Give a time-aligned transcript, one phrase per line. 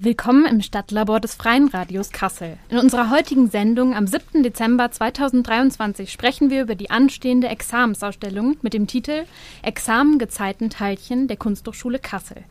[0.00, 2.56] Willkommen im Stadtlabor des Freien Radios Kassel.
[2.68, 4.44] In unserer heutigen Sendung am 7.
[4.44, 9.24] Dezember 2023 sprechen wir über die anstehende Examensausstellung mit dem Titel
[9.60, 12.44] Examen Teilchen der Kunsthochschule Kassel.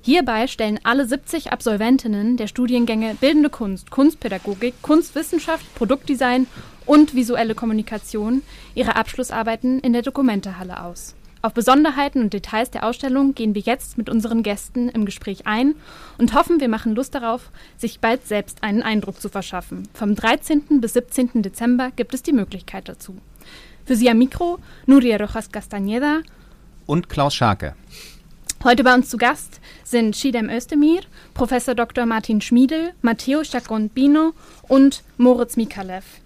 [0.00, 6.46] Hierbei stellen alle 70 Absolventinnen der Studiengänge Bildende Kunst, Kunstpädagogik, Kunstwissenschaft, Produktdesign
[6.86, 8.42] und visuelle Kommunikation
[8.76, 11.16] ihre Abschlussarbeiten in der Dokumentehalle aus.
[11.44, 15.74] Auf Besonderheiten und Details der Ausstellung gehen wir jetzt mit unseren Gästen im Gespräch ein
[16.16, 19.88] und hoffen, wir machen Lust darauf, sich bald selbst einen Eindruck zu verschaffen.
[19.92, 20.80] Vom 13.
[20.80, 21.42] bis 17.
[21.42, 23.16] Dezember gibt es die Möglichkeit dazu.
[23.84, 26.22] Für Sie am Mikro Nuria Rojas Castañeda
[26.86, 27.74] und Klaus Scharke.
[28.62, 31.00] Heute bei uns zu Gast sind Shidem Özdemir,
[31.34, 32.06] Professor Dr.
[32.06, 34.34] Martin Schmiedel, Matteo Chaconbino
[34.68, 36.21] und Moritz Mikalev.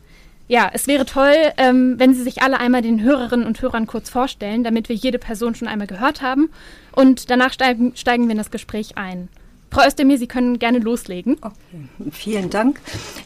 [0.48, 4.10] Ja, es wäre toll, ähm, wenn Sie sich alle einmal den Hörerinnen und Hörern kurz
[4.10, 6.50] vorstellen, damit wir jede Person schon einmal gehört haben.
[6.92, 9.28] Und danach steigen, steigen wir in das Gespräch ein.
[9.72, 11.36] Frau Özdemir, Sie können gerne loslegen.
[11.40, 11.56] Okay.
[12.12, 12.80] Vielen Dank.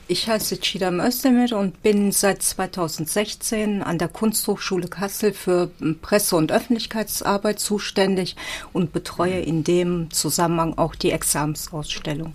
[0.08, 6.50] Ich heiße Chidam Özdemir und bin seit 2016 an der Kunsthochschule Kassel für Presse- und
[6.50, 8.34] Öffentlichkeitsarbeit zuständig
[8.72, 12.34] und betreue in dem Zusammenhang auch die Examensausstellung.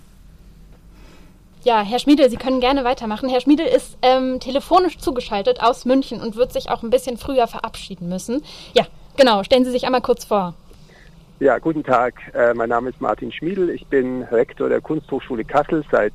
[1.66, 3.28] Ja, Herr Schmiedel, Sie können gerne weitermachen.
[3.28, 7.48] Herr Schmiedel ist ähm, telefonisch zugeschaltet aus München und wird sich auch ein bisschen früher
[7.48, 8.44] verabschieden müssen.
[8.74, 8.86] Ja,
[9.16, 9.42] genau.
[9.42, 10.54] Stellen Sie sich einmal kurz vor.
[11.40, 12.14] Ja, guten Tag.
[12.34, 13.70] Äh, mein Name ist Martin Schmiedel.
[13.70, 16.12] Ich bin Rektor der Kunsthochschule Kassel seit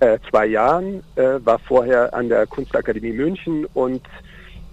[0.00, 4.02] äh, zwei Jahren, äh, war vorher an der Kunstakademie München und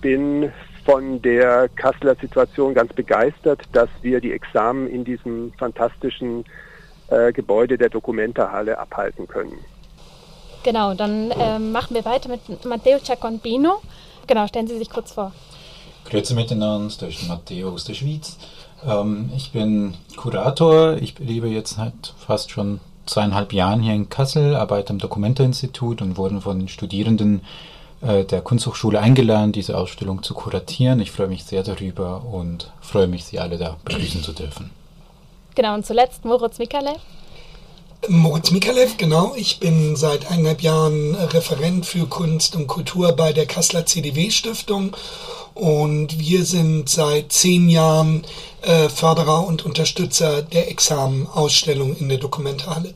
[0.02, 0.52] bin
[0.84, 6.44] von der Kasseler Situation ganz begeistert, dass wir die Examen in diesem fantastischen
[7.10, 9.60] äh, Gebäude der Dokumentarhalle abhalten können.
[10.64, 13.82] Genau, dann ähm, machen wir weiter mit Matteo Ciacombino.
[14.28, 15.32] Genau, stellen Sie sich kurz vor.
[16.06, 18.38] Grüezi miteinander, das ist Matteo aus der Schweiz.
[18.86, 24.56] Ähm, ich bin Kurator, ich lebe jetzt seit fast schon zweieinhalb Jahren hier in Kassel,
[24.56, 27.42] arbeite am Dokumenteinstitut und wurden von Studierenden
[28.02, 31.00] äh, der Kunsthochschule eingeladen, diese Ausstellung zu kuratieren.
[31.00, 34.72] Ich freue mich sehr darüber und freue mich, Sie alle da begrüßen zu dürfen.
[35.56, 37.00] Genau, und zuletzt Moritz Mikalev.
[38.10, 39.34] Moritz Mikalev, genau.
[39.36, 44.96] Ich bin seit eineinhalb Jahren Referent für Kunst und Kultur bei der Kasseler CDW-Stiftung
[45.54, 48.24] und wir sind seit zehn Jahren
[48.64, 52.96] äh, Förderer und Unterstützer der Examenausstellung in der Dokumentarhalle.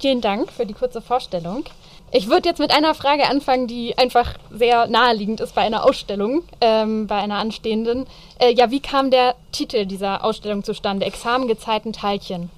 [0.00, 1.64] Vielen Dank für die kurze Vorstellung.
[2.12, 6.44] Ich würde jetzt mit einer Frage anfangen, die einfach sehr naheliegend ist bei einer Ausstellung,
[6.60, 8.06] ähm, bei einer anstehenden.
[8.38, 11.06] Äh, ja, wie kam der Titel dieser Ausstellung zustande?
[11.06, 12.50] Examengezeiten Teilchen.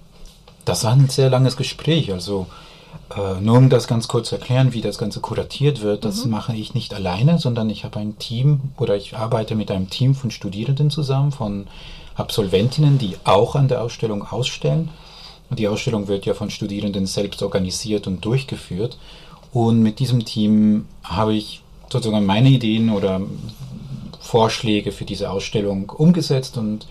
[0.64, 2.12] Das war ein sehr langes Gespräch.
[2.12, 2.46] Also
[3.16, 6.30] äh, nur um das ganz kurz zu erklären, wie das Ganze kuratiert wird, das mhm.
[6.32, 10.14] mache ich nicht alleine, sondern ich habe ein Team oder ich arbeite mit einem Team
[10.14, 11.66] von Studierenden zusammen, von
[12.14, 14.90] Absolventinnen, die auch an der Ausstellung ausstellen.
[15.50, 18.98] Und die Ausstellung wird ja von Studierenden selbst organisiert und durchgeführt.
[19.52, 23.20] Und mit diesem Team habe ich sozusagen meine Ideen oder
[24.20, 26.86] Vorschläge für diese Ausstellung umgesetzt und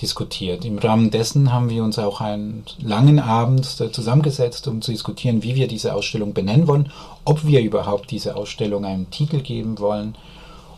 [0.00, 0.64] diskutiert.
[0.64, 5.54] Im Rahmen dessen haben wir uns auch einen langen Abend zusammengesetzt, um zu diskutieren, wie
[5.54, 6.92] wir diese Ausstellung benennen wollen,
[7.24, 10.16] ob wir überhaupt diese Ausstellung einen Titel geben wollen.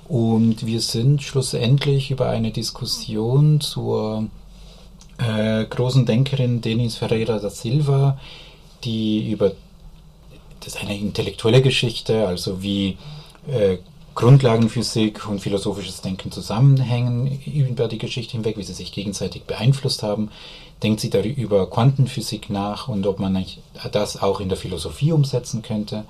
[0.09, 4.27] Und wir sind schlussendlich über eine Diskussion zur
[5.19, 8.19] äh, großen Denkerin Denis Ferreira da Silva,
[8.85, 9.53] die über
[10.61, 12.99] das ist eine intellektuelle Geschichte, also wie
[13.47, 13.79] äh,
[14.19, 20.31] Grundlagenphysik und philosophisches Denken zusammenhängen über die Geschichte hinweg, wie sie sich gegenseitig beeinflusst haben.
[20.83, 23.47] Denkt sie darüber über Quantenphysik nach und ob man
[23.93, 26.05] das auch in der Philosophie umsetzen könnte.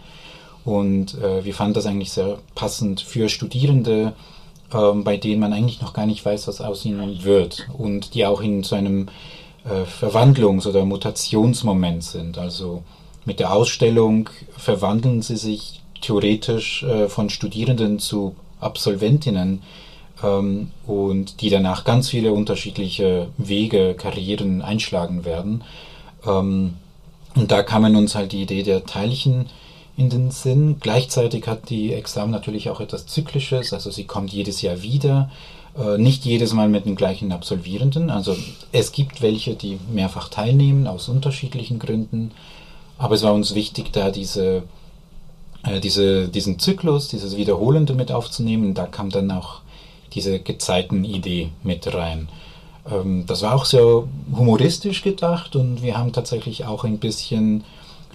[0.64, 4.14] Und äh, wir fanden das eigentlich sehr passend für Studierende,
[4.72, 8.24] äh, bei denen man eigentlich noch gar nicht weiß, was aus ihnen wird und die
[8.24, 9.08] auch in so einem
[9.66, 12.38] äh, Verwandlungs- oder Mutationsmoment sind.
[12.38, 12.84] Also
[13.26, 19.62] mit der Ausstellung verwandeln sie sich theoretisch äh, von Studierenden zu Absolventinnen
[20.22, 25.64] ähm, und die danach ganz viele unterschiedliche Wege, Karrieren einschlagen werden.
[26.26, 26.75] Ähm,
[27.34, 29.47] und da kam uns halt die Idee der Teilchen
[29.97, 30.77] in den Sinn.
[30.80, 35.30] Gleichzeitig hat die Examen natürlich auch etwas Zyklisches, also sie kommt jedes Jahr wieder,
[35.78, 38.10] äh, nicht jedes Mal mit den gleichen Absolvierenden.
[38.10, 38.36] Also
[38.72, 42.33] es gibt welche, die mehrfach teilnehmen aus unterschiedlichen Gründen,
[42.97, 44.62] aber es war uns wichtig, da diese
[45.68, 48.74] äh, diese, diesen Zyklus, dieses Wiederholende mit aufzunehmen.
[48.74, 49.60] Da kam dann auch
[50.12, 52.28] diese Gezeiten-Idee mit rein.
[52.91, 57.65] Ähm, das war auch so humoristisch gedacht und wir haben tatsächlich auch ein bisschen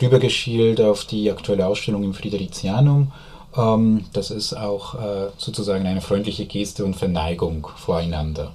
[0.02, 3.12] rübergeschielt auf die aktuelle Ausstellung im Fridericianum.
[3.56, 8.54] Ähm, das ist auch äh, sozusagen eine freundliche Geste und Verneigung voreinander.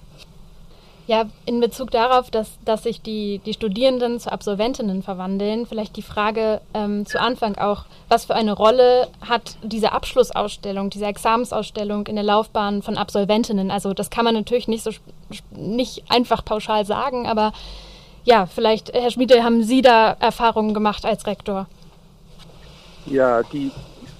[1.08, 6.02] Ja, in Bezug darauf, dass, dass sich die, die Studierenden zu Absolventinnen verwandeln, vielleicht die
[6.02, 12.16] Frage ähm, zu Anfang auch, was für eine Rolle hat diese Abschlussausstellung, diese Examensausstellung in
[12.16, 13.70] der Laufbahn von Absolventinnen?
[13.70, 14.90] Also das kann man natürlich nicht so
[15.50, 17.54] nicht einfach pauschal sagen, aber
[18.24, 21.68] ja, vielleicht, Herr Schmiede, haben Sie da Erfahrungen gemacht als Rektor?
[23.06, 23.72] Ja, die,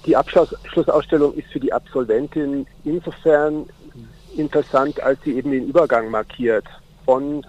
[0.07, 3.69] die Abschlussausstellung ist für die Absolventin insofern
[4.35, 6.65] interessant, als sie eben den Übergang markiert
[7.09, 7.43] von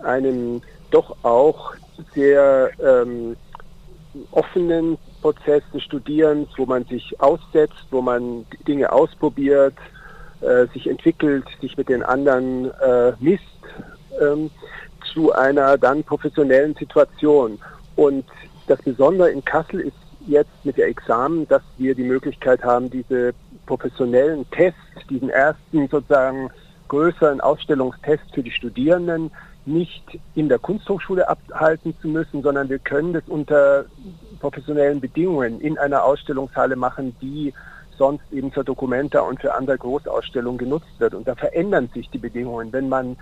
[0.00, 0.60] einem
[0.90, 1.72] doch auch
[2.14, 3.34] sehr ähm,
[4.30, 9.72] offenen Prozess des Studierens, wo man sich aussetzt, wo man Dinge ausprobiert,
[10.42, 13.42] äh, sich entwickelt, sich mit den anderen äh, misst,
[14.20, 14.50] ähm,
[15.14, 17.58] zu einer dann professionellen Situation.
[17.96, 18.26] Und
[18.66, 19.96] das Besondere in Kassel ist
[20.26, 23.32] jetzt mit der Examen, dass wir die Möglichkeit haben, diese
[23.64, 24.78] professionellen Tests,
[25.08, 26.50] diesen ersten sozusagen
[26.88, 29.30] größeren Ausstellungstest für die Studierenden
[29.64, 30.04] nicht
[30.34, 33.86] in der Kunsthochschule abhalten zu müssen, sondern wir können das unter
[34.38, 37.52] professionellen Bedingungen in einer Ausstellungshalle machen, die
[37.98, 41.14] sonst eben für Dokumenta und für andere Großausstellungen genutzt wird.
[41.14, 42.72] Und da verändern sich die Bedingungen.
[42.72, 43.16] Wenn man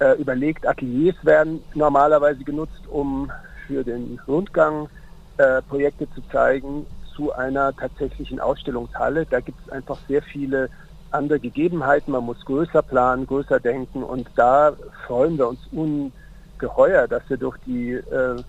[0.00, 3.30] äh, überlegt, Ateliers werden normalerweise genutzt, um
[3.66, 4.88] für den Rundgang
[5.36, 9.26] äh, Projekte zu zeigen, zu einer tatsächlichen Ausstellungshalle.
[9.26, 10.70] Da gibt es einfach sehr viele
[11.12, 12.12] andere Gegebenheiten.
[12.12, 14.72] Man muss größer planen, größer denken und da
[15.06, 18.42] freuen wir uns ungeheuer, dass wir durch die äh,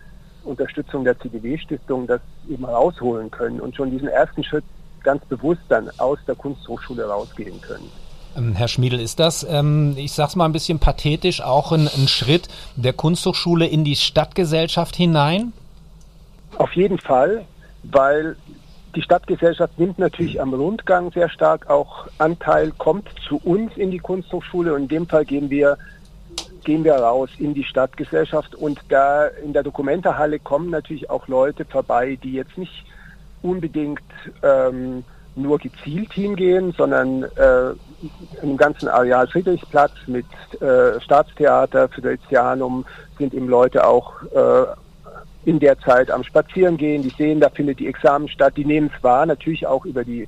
[0.44, 4.66] Unterstützung der CDW-Stiftung das eben rausholen können und schon diesen ersten Schritt
[5.04, 7.90] ganz bewusst dann aus der Kunsthochschule rausgehen können.
[8.36, 12.08] Ähm, Herr Schmiedel, ist das, ähm, ich sag's mal ein bisschen pathetisch, auch ein, ein
[12.08, 15.54] Schritt der Kunsthochschule in die Stadtgesellschaft hinein?
[16.58, 17.46] Auf jeden Fall,
[17.84, 18.36] weil
[18.96, 24.00] die Stadtgesellschaft nimmt natürlich am Rundgang sehr stark auch Anteil, kommt zu uns in die
[24.00, 24.74] Kunsthochschule.
[24.74, 25.78] Und in dem Fall gehen wir
[26.64, 28.56] gehen wir raus in die Stadtgesellschaft.
[28.56, 32.86] Und da in der Dokumentarhalle kommen natürlich auch Leute vorbei, die jetzt nicht
[33.42, 34.02] unbedingt
[34.42, 35.04] ähm,
[35.36, 37.72] nur gezielt hingehen, sondern äh,
[38.42, 40.26] im ganzen Areal Friedrichsplatz mit
[40.62, 42.86] äh, Staatstheater, Fridericianum
[43.18, 44.66] sind eben Leute auch äh,
[45.46, 49.04] in der Zeit am Spazierengehen, die sehen, da findet die Examen statt, die nehmen es
[49.04, 50.28] wahr, natürlich auch über die,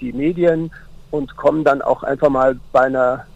[0.00, 0.70] die Medien
[1.10, 3.26] und kommen dann auch einfach mal bei einer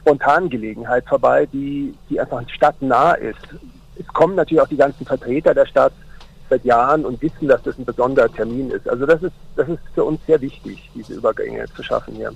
[0.00, 3.36] spontanen Gelegenheit vorbei, die, die einfach stadtnah ist.
[3.98, 5.92] Es kommen natürlich auch die ganzen Vertreter der Stadt
[6.48, 8.88] seit Jahren und wissen, dass das ein besonderer Termin ist.
[8.88, 12.32] Also das ist, das ist für uns sehr wichtig, diese Übergänge zu schaffen hier.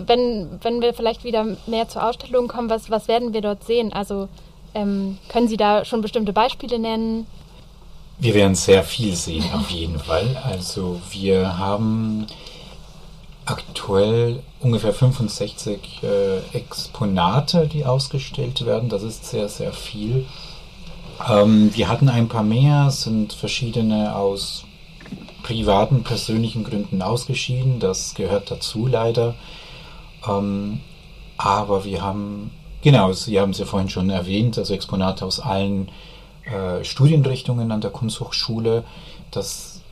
[0.00, 3.92] Wenn, wenn wir vielleicht wieder mehr zur Ausstellung kommen, was, was werden wir dort sehen?
[3.92, 4.28] Also
[4.78, 7.26] ähm, können Sie da schon bestimmte Beispiele nennen?
[8.18, 10.36] Wir werden sehr viel sehen, auf jeden Fall.
[10.44, 12.26] Also wir haben
[13.44, 18.88] aktuell ungefähr 65 äh, Exponate, die ausgestellt werden.
[18.88, 20.26] Das ist sehr, sehr viel.
[21.28, 24.64] Ähm, wir hatten ein paar mehr, sind verschiedene aus
[25.42, 27.78] privaten, persönlichen Gründen ausgeschieden.
[27.80, 29.34] Das gehört dazu leider.
[30.28, 30.80] Ähm,
[31.36, 32.50] aber wir haben
[32.88, 35.90] Genau, Sie haben es ja vorhin schon erwähnt, also Exponate aus allen
[36.46, 38.82] äh, Studienrichtungen an der Kunsthochschule.
[39.30, 39.82] Das,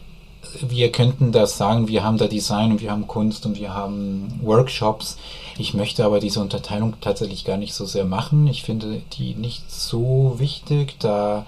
[0.67, 4.41] wir könnten das sagen, wir haben da Design und wir haben Kunst und wir haben
[4.43, 5.19] Workshops.
[5.59, 8.47] Ich möchte aber diese Unterteilung tatsächlich gar nicht so sehr machen.
[8.47, 11.45] Ich finde die nicht so wichtig, da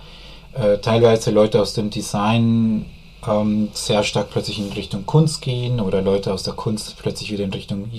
[0.53, 2.85] äh, teilweise Leute aus dem Design
[3.27, 7.45] ähm, sehr stark plötzlich in Richtung Kunst gehen oder Leute aus der Kunst plötzlich wieder
[7.45, 7.91] in Richtung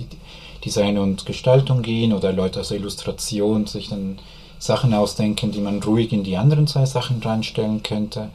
[0.66, 4.20] Design und Gestaltung gehen oder Leute aus der Illustration sich dann
[4.60, 8.30] Sachen ausdenken, die man ruhig in die anderen zwei Sachen reinstellen könnte.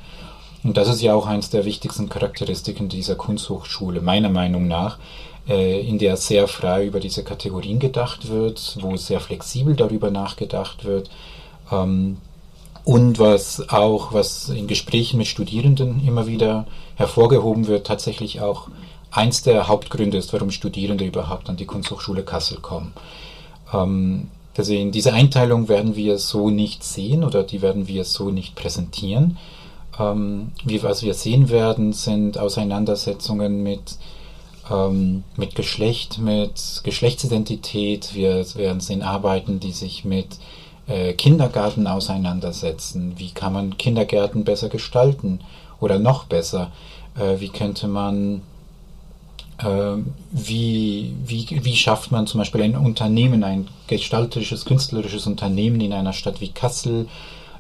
[0.63, 4.99] Und das ist ja auch eines der wichtigsten Charakteristiken dieser Kunsthochschule, meiner Meinung nach,
[5.47, 10.87] äh, in der sehr frei über diese Kategorien gedacht wird, wo sehr flexibel darüber nachgedacht
[10.87, 11.11] wird.
[11.71, 12.17] Ähm,
[12.85, 16.67] und was auch, was in Gesprächen mit Studierenden immer wieder
[16.97, 18.69] hervorgehoben wird, tatsächlich auch
[19.15, 22.93] eins der Hauptgründe ist, warum Studierende überhaupt an die Kunsthochschule Kassel kommen.
[23.73, 28.57] Ähm, deswegen, diese Einteilung werden wir so nicht sehen oder die werden wir so nicht
[28.57, 29.39] präsentieren.
[29.99, 33.97] Ähm, wie, was wir sehen werden, sind Auseinandersetzungen mit,
[34.71, 38.15] ähm, mit Geschlecht, mit Geschlechtsidentität.
[38.15, 40.39] Wir werden sehen Arbeiten, die sich mit
[40.89, 43.15] äh, Kindergarten auseinandersetzen.
[43.17, 45.41] Wie kann man Kindergärten besser gestalten
[45.81, 46.73] oder noch besser?
[47.17, 48.43] Äh, wie könnte man
[49.57, 56.13] wie, wie, wie schafft man zum Beispiel ein Unternehmen, ein gestalterisches, künstlerisches Unternehmen in einer
[56.13, 57.07] Stadt wie Kassel?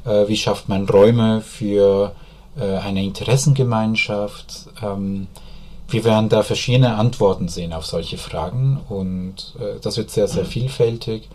[0.04, 2.14] Äh, wie schafft man Räume für
[2.58, 4.68] äh, eine Interessengemeinschaft?
[4.82, 5.26] Ähm,
[5.88, 10.44] wir werden da verschiedene Antworten sehen auf solche Fragen und äh, das wird sehr, sehr
[10.44, 11.28] vielfältig.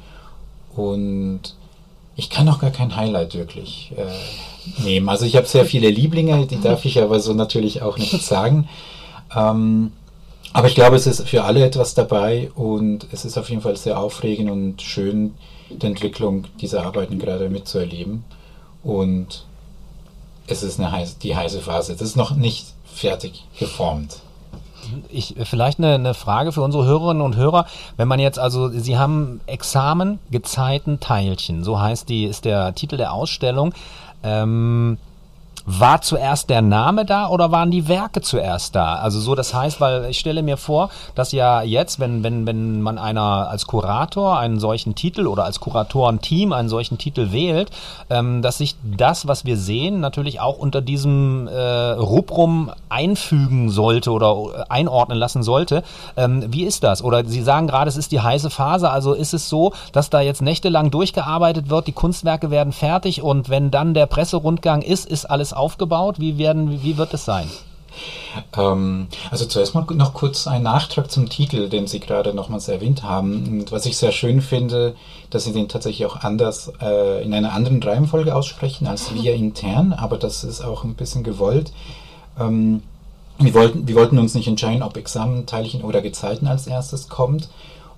[0.76, 1.56] Und
[2.16, 3.94] ich kann auch gar kein Highlight wirklich
[4.84, 5.08] nehmen.
[5.08, 8.68] Also ich habe sehr viele Lieblinge, die darf ich aber so natürlich auch nicht sagen.
[9.36, 9.92] Ähm,
[10.54, 13.78] aber ich glaube, es ist für alle etwas dabei und es ist auf jeden Fall
[13.78, 15.36] sehr aufregend und schön,
[15.70, 18.24] die Entwicklung dieser Arbeiten gerade mitzuerleben.
[18.84, 19.46] Und
[20.48, 21.94] es ist eine heiße, die heiße Phase.
[21.94, 24.22] Das ist noch nicht fertig geformt.
[25.10, 27.68] Ich, vielleicht eine, eine, Frage für unsere Hörerinnen und Hörer.
[27.98, 32.98] Wenn man jetzt also, Sie haben Examen, Gezeiten, Teilchen, so heißt die, ist der Titel
[32.98, 33.74] der Ausstellung.
[34.24, 34.98] Ähm,
[35.66, 38.96] war zuerst der Name da oder waren die Werke zuerst da?
[38.96, 42.82] Also so, das heißt, weil ich stelle mir vor, dass ja jetzt, wenn, wenn, wenn
[42.82, 47.72] man einer als Kurator einen solchen Titel oder als Kuratorenteam einen solchen Titel wählt,
[48.10, 54.12] ähm, dass sich das, was wir sehen, natürlich auch unter diesem äh, Rubrum einfügen sollte
[54.12, 55.84] oder äh, einordnen lassen sollte.
[56.18, 57.04] Ähm, wie ist das?
[57.04, 60.22] Oder Sie sagen gerade, es ist die heiße Phase, also ist es so, dass da
[60.22, 65.26] jetzt nächtelang durchgearbeitet wird, die Kunstwerke werden fertig und wenn dann der Presserundgang ist, ist
[65.26, 66.20] alles aufgebaut?
[66.20, 67.50] Wie, werden, wie wird es sein?
[68.56, 73.04] Ähm, also zuerst mal noch kurz ein Nachtrag zum Titel, den Sie gerade nochmals erwähnt
[73.04, 73.48] haben.
[73.48, 74.96] Und was ich sehr schön finde,
[75.30, 79.94] dass Sie den tatsächlich auch anders äh, in einer anderen Reihenfolge aussprechen als wir intern,
[79.94, 81.72] aber das ist auch ein bisschen gewollt.
[82.40, 82.84] Ähm,
[83.38, 87.50] wir, wollten, wir wollten uns nicht entscheiden, ob Examen, Teilchen oder Gezeiten als erstes kommt.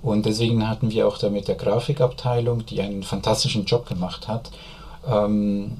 [0.01, 4.49] Und deswegen hatten wir auch da mit der Grafikabteilung, die einen fantastischen Job gemacht hat,
[5.07, 5.77] ähm,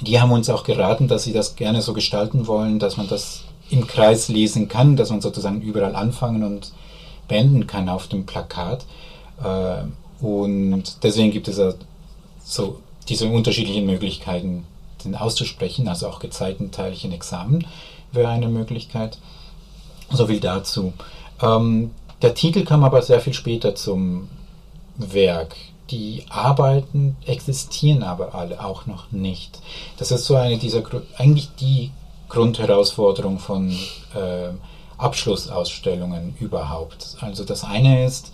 [0.00, 3.44] die haben uns auch geraten, dass sie das gerne so gestalten wollen, dass man das
[3.70, 6.72] im Kreis lesen kann, dass man sozusagen überall anfangen und
[7.28, 8.84] beenden kann auf dem Plakat.
[9.42, 9.84] Äh,
[10.24, 11.60] und deswegen gibt es
[12.44, 14.64] so diese unterschiedlichen Möglichkeiten,
[15.04, 17.66] den auszusprechen, also auch Gezeitenteilchen Examen
[18.12, 19.18] wäre eine Möglichkeit.
[20.10, 20.92] So viel dazu.
[21.40, 24.28] Ähm, der Titel kam aber sehr viel später zum
[24.96, 25.56] Werk
[25.92, 29.60] die Arbeiten existieren aber alle auch noch nicht.
[29.98, 30.82] Das ist so eine dieser,
[31.18, 31.90] eigentlich die
[32.28, 33.70] Grundherausforderung von
[34.14, 34.48] äh,
[34.96, 37.16] Abschlussausstellungen überhaupt.
[37.20, 38.32] Also das eine ist,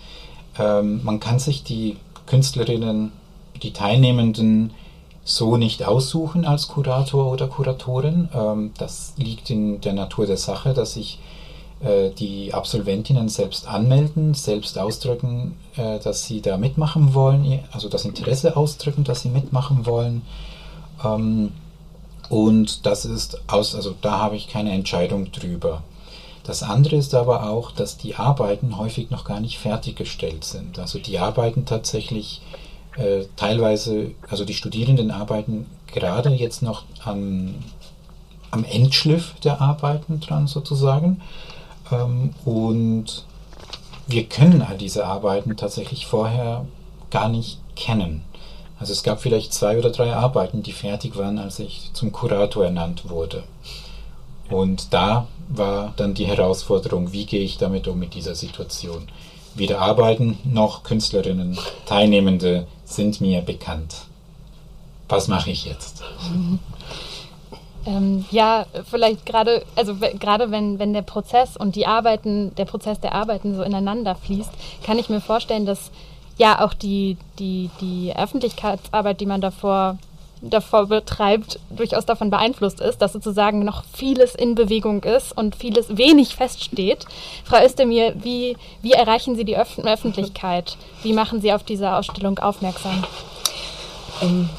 [0.59, 1.97] ähm, man kann sich die
[2.27, 3.13] Künstlerinnen,
[3.63, 4.73] die Teilnehmenden
[5.25, 8.29] so nicht aussuchen als Kurator oder Kuratorin.
[8.33, 11.19] Ähm, das liegt in der Natur der Sache, dass ich
[11.81, 18.57] die Absolventinnen selbst anmelden, selbst ausdrücken, äh, dass sie da mitmachen wollen, also das Interesse
[18.57, 20.23] ausdrücken, dass sie mitmachen wollen.
[21.05, 21.53] Ähm,
[22.29, 25.83] und das ist aus, also da habe ich keine Entscheidung drüber.
[26.45, 30.79] Das andere ist aber auch, dass die Arbeiten häufig noch gar nicht fertiggestellt sind.
[30.79, 32.43] Also die arbeiten tatsächlich
[32.97, 37.55] äh, teilweise, also die Studierenden arbeiten gerade jetzt noch am,
[38.51, 41.21] am Endschliff der Arbeiten dran sozusagen.
[41.93, 43.25] Ähm, und
[44.07, 46.65] wir können all diese Arbeiten tatsächlich vorher
[47.11, 48.23] gar nicht kennen.
[48.81, 52.65] Also es gab vielleicht zwei oder drei Arbeiten, die fertig waren, als ich zum Kurator
[52.65, 53.43] ernannt wurde.
[54.51, 59.09] Und da war dann die Herausforderung, wie gehe ich damit um mit dieser Situation.
[59.55, 63.97] Weder Arbeiten noch Künstlerinnen, Teilnehmende sind mir bekannt.
[65.09, 66.03] Was mache ich jetzt?
[67.89, 73.01] Ähm, ja, vielleicht gerade, also gerade wenn, wenn der Prozess und die Arbeiten, der Prozess
[73.01, 74.51] der Arbeiten so ineinander fließt,
[74.85, 75.91] kann ich mir vorstellen, dass
[76.37, 79.97] ja auch die, die, die Öffentlichkeitsarbeit, die man davor,
[80.43, 85.97] davor betreibt, durchaus davon beeinflusst ist, dass sozusagen noch vieles in Bewegung ist und vieles
[85.97, 87.07] wenig feststeht.
[87.45, 90.77] Frau Özdemir, wie, wie erreichen Sie die Öf Öffentlichkeit?
[91.03, 93.03] Wie machen Sie auf diese Ausstellung aufmerksam?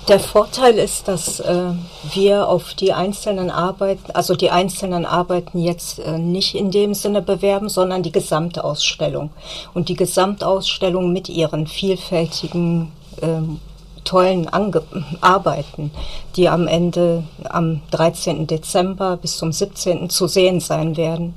[0.07, 1.71] Der Vorteil ist, dass äh,
[2.13, 7.21] wir auf die einzelnen Arbeiten, also die einzelnen Arbeiten jetzt äh, nicht in dem Sinne
[7.21, 9.31] bewerben, sondern die Gesamtausstellung.
[9.73, 13.59] Und die Gesamtausstellung mit ihren vielfältigen, ähm,
[14.05, 14.81] tollen Ange
[15.19, 15.91] Arbeiten,
[16.35, 18.47] die am Ende am 13.
[18.47, 20.09] Dezember bis zum 17.
[20.09, 21.35] zu sehen sein werden.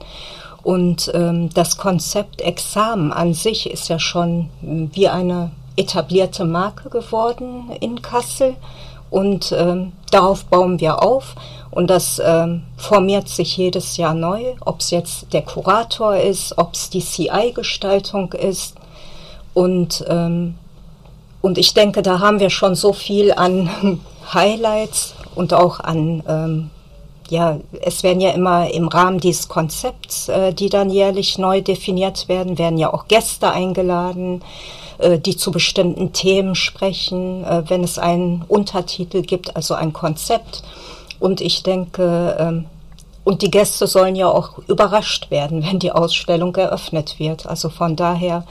[0.62, 7.70] Und ähm, das Konzept Examen an sich ist ja schon wie eine etablierte Marke geworden
[7.80, 8.56] in Kassel.
[9.10, 11.34] Und ähm, darauf bauen wir auf.
[11.70, 16.74] Und das ähm, formiert sich jedes Jahr neu, ob es jetzt der Kurator ist, ob
[16.74, 18.76] es die CI-Gestaltung ist.
[19.54, 20.54] Und ähm,
[21.42, 24.00] und ich denke, da haben wir schon so viel an
[24.32, 26.70] Highlights und auch an ähm,
[27.28, 32.28] ja, es werden ja immer im Rahmen dieses Konzepts, äh, die dann jährlich neu definiert
[32.28, 34.42] werden, werden ja auch Gäste eingeladen.
[35.02, 40.62] Äh, die zu bestimmten Themen sprechen, äh, wenn es einen Untertitel gibt, also ein Konzept.
[41.18, 42.66] Und ich denke, ähm,
[43.25, 47.47] und die Gäste sollen ja auch überrascht werden, wenn die Ausstellung eröffnet wird.
[47.47, 48.44] Also von daher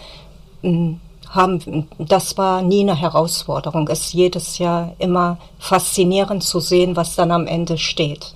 [0.61, 3.87] hm, haben, das war nie eine Herausforderung.
[3.87, 8.33] Es ist jedes Jahr immer faszinierend zu sehen, was dann am Ende steht.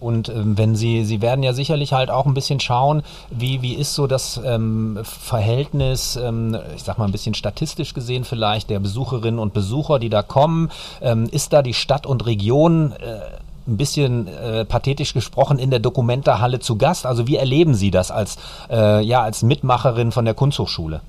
[0.00, 3.74] Und ähm, wenn Sie, Sie werden ja sicherlich halt auch ein bisschen schauen, wie, wie
[3.74, 8.80] ist so das ähm, Verhältnis, ähm, ich sag mal ein bisschen statistisch gesehen vielleicht, der
[8.80, 10.70] Besucherinnen und Besucher, die da kommen.
[11.00, 13.20] Ähm, ist da die Stadt und Region äh,
[13.66, 17.06] ein bisschen äh, pathetisch gesprochen in der Dokumentarhalle zu Gast?
[17.06, 18.36] Also wie erleben Sie das als,
[18.70, 21.00] äh, ja, als Mitmacherin von der Kunsthochschule?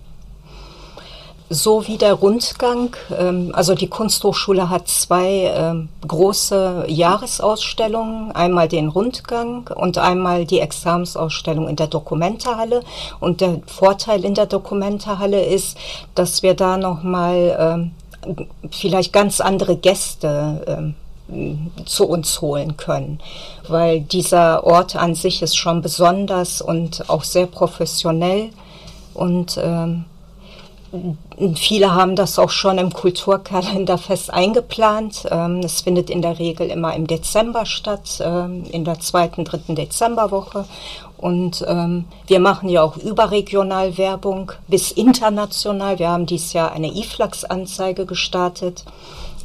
[1.49, 2.95] So wie der Rundgang.
[3.17, 10.59] Ähm, also die Kunsthochschule hat zwei ähm, große Jahresausstellungen, einmal den Rundgang und einmal die
[10.59, 12.81] Examensausstellung in der Dokumentarhalle.
[13.19, 15.77] Und der Vorteil in der Dokumentarhalle ist,
[16.15, 17.91] dass wir da nochmal
[18.27, 18.35] ähm,
[18.71, 20.93] vielleicht ganz andere Gäste
[21.85, 23.19] zu uns holen können,
[23.67, 28.51] weil dieser Ort an sich ist schon besonders und auch sehr professionell
[29.15, 30.05] und ähm,
[31.55, 35.25] Viele haben das auch schon im Kulturkalender fest eingeplant.
[35.29, 39.75] Ähm, es findet in der Regel immer im Dezember statt, ähm, in der zweiten, dritten
[39.75, 40.65] Dezemberwoche.
[41.17, 45.99] Und ähm, wir machen ja auch überregional Werbung bis international.
[45.99, 48.85] Wir haben dieses Jahr eine IFLAX-Anzeige gestartet,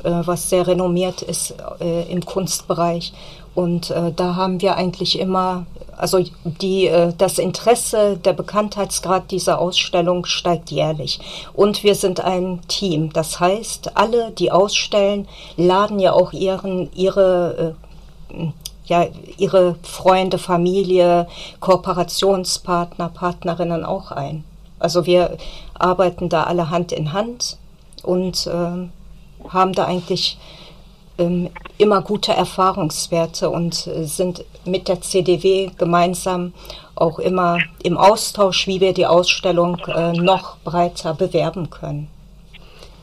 [0.05, 3.13] äh, was sehr renommiert ist äh, im Kunstbereich.
[3.55, 5.67] Und äh, da haben wir eigentlich immer,
[5.97, 11.19] also die, äh, das Interesse, der Bekanntheitsgrad dieser Ausstellung steigt jährlich.
[11.53, 13.13] Und wir sind ein Team.
[13.13, 15.27] Das heißt, alle, die ausstellen,
[15.57, 17.75] laden ja auch ihren, ihre,
[18.33, 18.47] äh,
[18.85, 21.27] ja, ihre Freunde, Familie,
[21.59, 24.45] Kooperationspartner, Partnerinnen auch ein.
[24.79, 25.37] Also wir
[25.75, 27.59] arbeiten da alle Hand in Hand
[28.03, 30.39] und äh, haben da eigentlich
[31.79, 36.53] immer gute Erfahrungswerte und äh, sind mit der CDW gemeinsam
[36.95, 42.09] auch immer im Austausch, wie wir die Ausstellung äh, noch breiter bewerben können.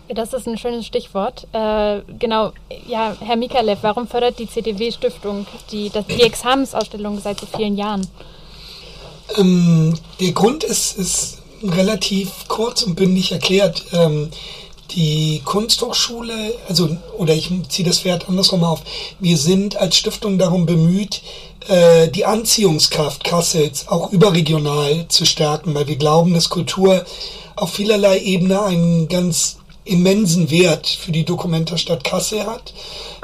[0.09, 1.47] Das ist ein schönes Stichwort.
[1.51, 2.53] Äh, genau,
[2.88, 8.07] ja, Herr Mikalev, warum fördert die CDW-Stiftung die, die Examensausstellung seit so vielen Jahren?
[9.38, 13.84] Ähm, der Grund ist, ist relativ kurz und bündig erklärt.
[13.91, 14.30] Ähm,
[14.91, 18.82] die Kunsthochschule, also, oder ich ziehe das Pferd andersrum auf,
[19.19, 21.21] wir sind als Stiftung darum bemüht,
[21.67, 27.06] äh, die Anziehungskraft Kassels auch überregional zu stärken, weil wir glauben, dass Kultur
[27.56, 32.73] auf vielerlei Ebene einen ganz immensen Wert für die Dokumentarstadt Kassel hat.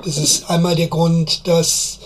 [0.05, 1.99] Es ist einmal der Grund, dass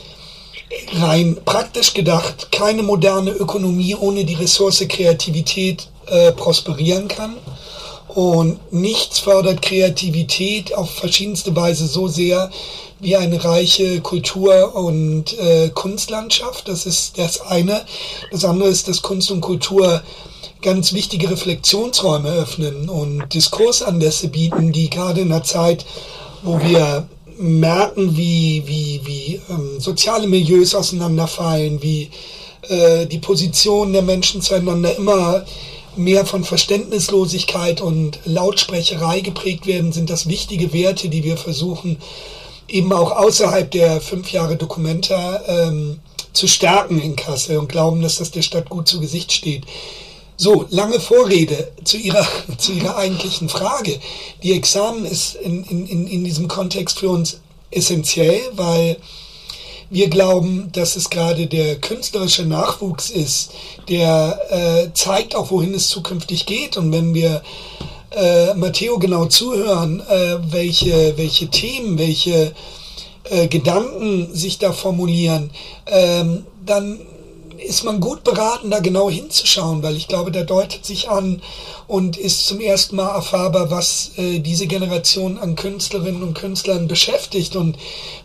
[0.94, 7.36] rein praktisch gedacht keine moderne Ökonomie ohne die Ressource Kreativität äh, prosperieren kann.
[8.08, 12.50] Und nichts fördert Kreativität auf verschiedenste Weise so sehr
[13.00, 16.68] wie eine reiche Kultur- und äh, Kunstlandschaft.
[16.68, 17.86] Das ist das eine.
[18.32, 20.02] Das andere ist, dass Kunst und Kultur
[20.62, 25.86] ganz wichtige Reflexionsräume öffnen und Diskursanlässe bieten, die gerade in einer Zeit,
[26.42, 32.10] wo wir merken, wie, wie, wie ähm, soziale Milieus auseinanderfallen, wie
[32.70, 35.46] äh, die Positionen der Menschen zueinander immer
[35.98, 41.98] mehr von Verständnislosigkeit und Lautsprecherei geprägt werden, sind das wichtige Werte, die wir versuchen,
[42.68, 46.00] eben auch außerhalb der fünf Jahre Dokumenta ähm,
[46.34, 49.64] zu stärken in Kassel und glauben, dass das der Stadt gut zu Gesicht steht.
[50.36, 54.00] So, lange Vorrede zu Ihrer, zu Ihrer eigentlichen Frage.
[54.44, 58.98] Die Examen ist in, in, in diesem Kontext für uns essentiell, weil
[59.90, 63.52] wir glauben, dass es gerade der künstlerische Nachwuchs ist,
[63.88, 66.78] der äh, zeigt auch, wohin es zukünftig geht.
[66.78, 67.42] Und wenn wir
[68.12, 72.54] äh, Matteo genau zuhören, äh, welche, welche Themen, welche
[73.30, 75.52] äh, Gedanken sich da formulieren,
[75.86, 77.00] ähm, dann
[77.60, 81.42] ist man gut beraten, da genau hinzuschauen, weil ich glaube, da deutet sich an
[81.88, 87.56] und ist zum ersten Mal erfahrbar, was äh, diese Generation an Künstlerinnen und Künstlern beschäftigt
[87.56, 87.78] und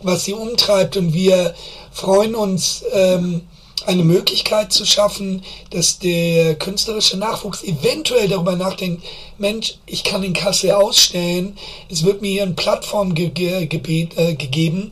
[0.03, 0.97] was sie umtreibt.
[0.97, 1.55] Und wir
[1.93, 3.43] freuen uns, ähm,
[3.87, 9.05] eine Möglichkeit zu schaffen, dass der künstlerische Nachwuchs eventuell darüber nachdenkt,
[9.39, 11.57] Mensch, ich kann in Kassel ausstellen,
[11.91, 14.91] es wird mir hier eine Plattform ge ge äh, gegeben.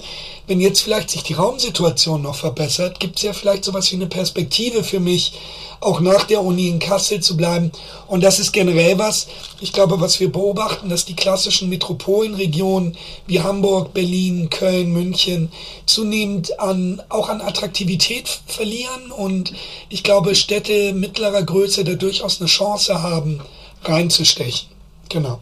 [0.50, 4.08] Wenn jetzt vielleicht sich die Raumsituation noch verbessert, gibt es ja vielleicht sowas wie eine
[4.08, 5.34] Perspektive für mich,
[5.78, 7.70] auch nach der Uni in Kassel zu bleiben.
[8.08, 9.28] Und das ist generell was,
[9.60, 12.96] ich glaube, was wir beobachten, dass die klassischen Metropolenregionen
[13.28, 15.52] wie Hamburg, Berlin, Köln, München
[15.86, 19.12] zunehmend an, auch an Attraktivität verlieren.
[19.12, 19.52] Und
[19.88, 23.40] ich glaube, Städte mittlerer Größe da durchaus eine Chance haben,
[23.84, 24.66] reinzustechen.
[25.08, 25.38] Genau.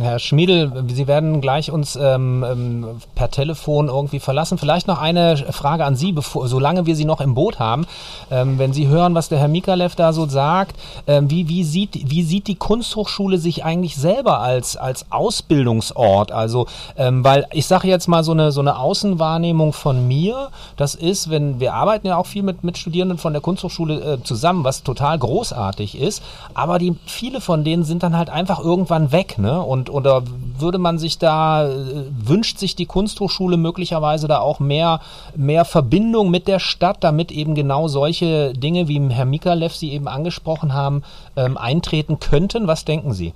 [0.00, 4.58] Herr Schmiedel, Sie werden gleich uns ähm, ähm, per Telefon irgendwie verlassen.
[4.58, 7.86] Vielleicht noch eine Frage an Sie, bevor, solange wir Sie noch im Boot haben.
[8.30, 12.10] Ähm, wenn Sie hören, was der Herr Mikalev da so sagt, ähm, wie, wie, sieht,
[12.10, 16.30] wie sieht die Kunsthochschule sich eigentlich selber als, als Ausbildungsort?
[16.30, 16.66] Also,
[16.96, 21.30] ähm, weil ich sage jetzt mal so eine, so eine Außenwahrnehmung von mir, das ist,
[21.30, 24.84] wenn wir arbeiten ja auch viel mit, mit Studierenden von der Kunsthochschule äh, zusammen, was
[24.84, 26.22] total großartig ist,
[26.54, 29.71] aber die, viele von denen sind dann halt einfach irgendwann weg, ne?
[29.72, 30.22] Und oder
[30.58, 35.00] würde man sich da, äh, wünscht sich die Kunsthochschule möglicherweise da auch mehr,
[35.34, 40.08] mehr Verbindung mit der Stadt, damit eben genau solche Dinge, wie Herr Mikalev Sie eben
[40.08, 41.04] angesprochen haben,
[41.36, 42.66] ähm, eintreten könnten?
[42.66, 43.32] Was denken Sie?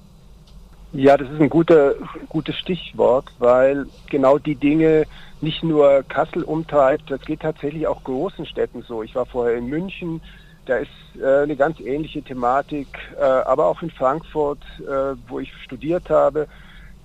[0.93, 1.95] Ja, das ist ein guter,
[2.29, 5.05] gutes Stichwort, weil genau die Dinge
[5.41, 9.03] nicht nur Kassel umtreibt, das geht tatsächlich auch großen Städten so.
[9.03, 10.21] Ich war vorher in München,
[10.67, 15.53] da ist äh, eine ganz ähnliche Thematik, äh, aber auch in Frankfurt, äh, wo ich
[15.65, 16.47] studiert habe.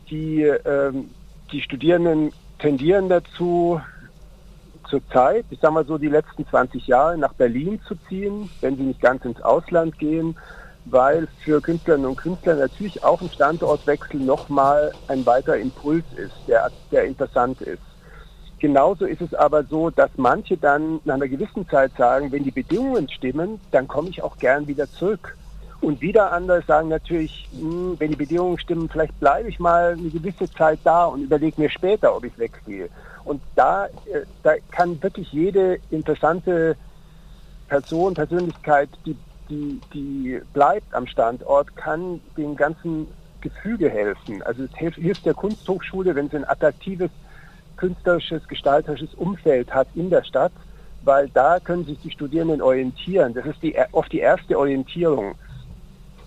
[0.10, 1.10] Die, ähm,
[1.52, 3.80] die Studierenden tendieren dazu,
[4.90, 8.84] zurzeit, ich sage mal so die letzten 20 Jahre, nach Berlin zu ziehen, wenn sie
[8.84, 10.36] nicht ganz ins Ausland gehen,
[10.86, 16.70] weil für Künstlerinnen und Künstler natürlich auch ein Standortwechsel nochmal ein weiterer Impuls ist, der,
[16.92, 17.91] der interessant ist.
[18.62, 22.52] Genauso ist es aber so, dass manche dann nach einer gewissen Zeit sagen, wenn die
[22.52, 25.36] Bedingungen stimmen, dann komme ich auch gern wieder zurück.
[25.82, 29.94] Und wieder andere sagen natürlich, mh, hm, wenn die Bedingungen stimmen, vielleicht bleibe ich mal
[29.94, 32.90] eine gewisse Zeit da und überlege mir später, ob ich weggehe.
[33.24, 36.78] Und da, äh, da kann wirklich jede interessante
[37.68, 39.16] Person, Persönlichkeit, die,
[39.50, 43.08] die, die bleibt am Standort, kann dem ganzen
[43.42, 44.44] Gefüge helfen.
[44.44, 47.10] Also es hilft, hilft der Kunsthochschule, wenn sie ein attraktives
[47.82, 50.52] künstlerisches, gestalterisches Umfeld hat in der Stadt,
[51.04, 53.34] weil da können sich die Studierenden orientieren.
[53.34, 55.34] Das ist die, oft die erste Orientierung.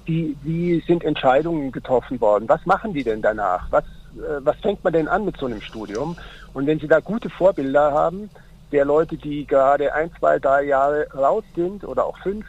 [0.09, 2.49] Die, wie sind Entscheidungen getroffen worden?
[2.49, 3.69] Was machen die denn danach?
[3.71, 6.17] Was, äh, was fängt man denn an mit so einem Studium?
[6.55, 8.31] Und wenn Sie da gute Vorbilder haben,
[8.73, 12.45] der Leute, die gerade ein, zwei, drei Jahre raus sind oder auch fünf,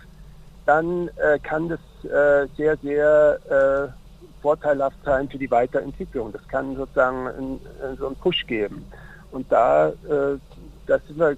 [0.65, 1.79] dann äh, kann das
[2.11, 4.04] äh, sehr, sehr äh,
[4.45, 6.31] vorteilhaft sein für die Weiterentwicklung.
[6.31, 7.59] Das kann sozusagen einen,
[7.97, 8.85] so einen Push geben.
[9.31, 10.37] Und da, äh,
[10.85, 11.35] da sind wir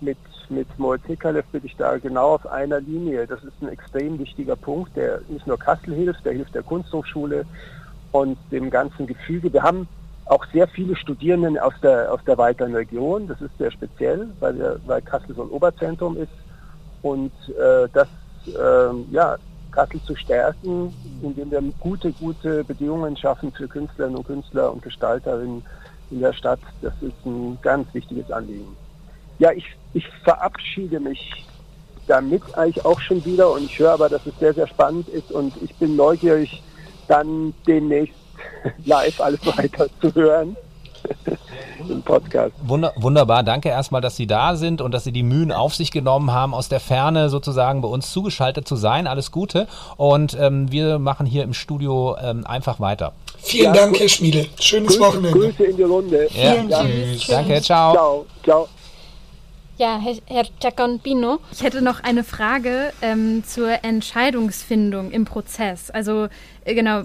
[0.00, 0.18] mit,
[0.50, 3.26] mit Moritz Nikalev bin ich da genau auf einer Linie.
[3.26, 7.44] Das ist ein extrem wichtiger Punkt, der nicht nur Kassel hilft, der hilft der Kunsthochschule
[8.12, 9.52] und dem ganzen Gefüge.
[9.52, 9.88] Wir haben
[10.26, 13.26] auch sehr viele Studierenden aus der, aus der weiteren Region.
[13.26, 16.38] Das ist sehr speziell, weil, wir, weil Kassel so ein Oberzentrum ist.
[17.02, 18.06] Und äh, das
[18.46, 19.38] äh, ja,
[19.74, 25.64] Kassel zu stärken, indem wir gute, gute Bedingungen schaffen für Künstlerinnen und Künstler und Gestalterinnen
[26.10, 26.60] in der Stadt.
[26.80, 28.76] Das ist ein ganz wichtiges Anliegen.
[29.38, 31.44] Ja, ich, ich verabschiede mich
[32.06, 35.32] damit eigentlich auch schon wieder und ich höre aber, dass es sehr, sehr spannend ist
[35.32, 36.62] und ich bin neugierig,
[37.08, 38.14] dann demnächst
[38.84, 40.56] live alles weiter zu hören
[41.90, 42.54] im Podcast.
[42.62, 45.90] Wunder, wunderbar, danke erstmal, dass Sie da sind und dass Sie die Mühen auf sich
[45.90, 49.06] genommen haben, aus der Ferne sozusagen bei uns zugeschaltet zu sein.
[49.06, 49.66] Alles Gute
[49.96, 53.12] und ähm, wir machen hier im Studio ähm, einfach weiter.
[53.38, 54.46] Vielen ja, Dank, Herr Schmiede.
[54.58, 55.38] Schönes Grüße, Wochenende.
[55.38, 56.28] Grüße in die Runde.
[56.34, 56.52] Ja.
[56.52, 56.84] Vielen ja.
[57.28, 57.92] Danke, ciao.
[57.92, 58.26] Ciao.
[58.42, 58.68] ciao.
[59.76, 65.90] Ja, Herr, Herr Giaconpino, ich hätte noch eine Frage ähm, zur Entscheidungsfindung im Prozess.
[65.90, 66.28] Also
[66.64, 67.02] äh, genau,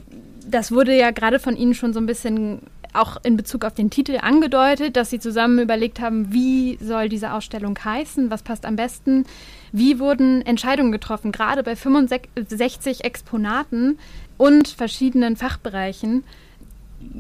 [0.48, 2.62] das wurde ja gerade von Ihnen schon so ein bisschen
[2.94, 7.34] auch in Bezug auf den Titel angedeutet, dass Sie zusammen überlegt haben, wie soll diese
[7.34, 9.26] Ausstellung heißen, was passt am besten.
[9.72, 14.00] Wie wurden Entscheidungen getroffen, gerade bei 65 Exponaten
[14.38, 16.24] und verschiedenen Fachbereichen?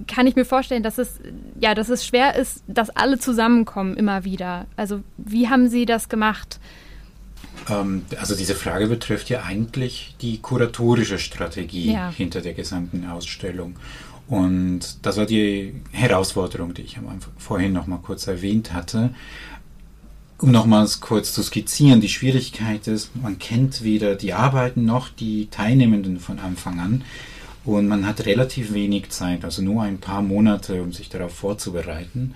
[0.07, 1.19] Kann ich mir vorstellen, dass es,
[1.59, 4.65] ja, dass es schwer ist, dass alle zusammenkommen immer wieder.
[4.75, 6.59] Also wie haben Sie das gemacht?
[7.69, 12.11] Ähm, also diese Frage betrifft ja eigentlich die kuratorische Strategie ja.
[12.11, 13.75] hinter der gesamten Ausstellung.
[14.29, 16.99] Und das war die Herausforderung, die ich
[17.37, 19.09] vorhin noch mal kurz erwähnt hatte.
[20.37, 25.47] Um nochmals kurz zu skizzieren, die Schwierigkeit ist, man kennt weder die Arbeiten noch die
[25.47, 27.03] Teilnehmenden von Anfang an
[27.65, 32.35] und man hat relativ wenig Zeit, also nur ein paar Monate, um sich darauf vorzubereiten.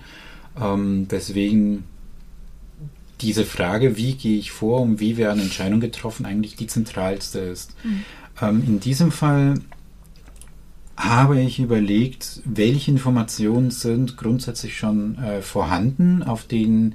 [0.60, 1.84] Ähm, deswegen
[3.20, 7.74] diese Frage, wie gehe ich vor und wie werden Entscheidungen getroffen, eigentlich die zentralste ist.
[7.84, 8.04] Mhm.
[8.42, 9.54] Ähm, in diesem Fall
[10.96, 16.94] habe ich überlegt, welche Informationen sind grundsätzlich schon äh, vorhanden, auf denen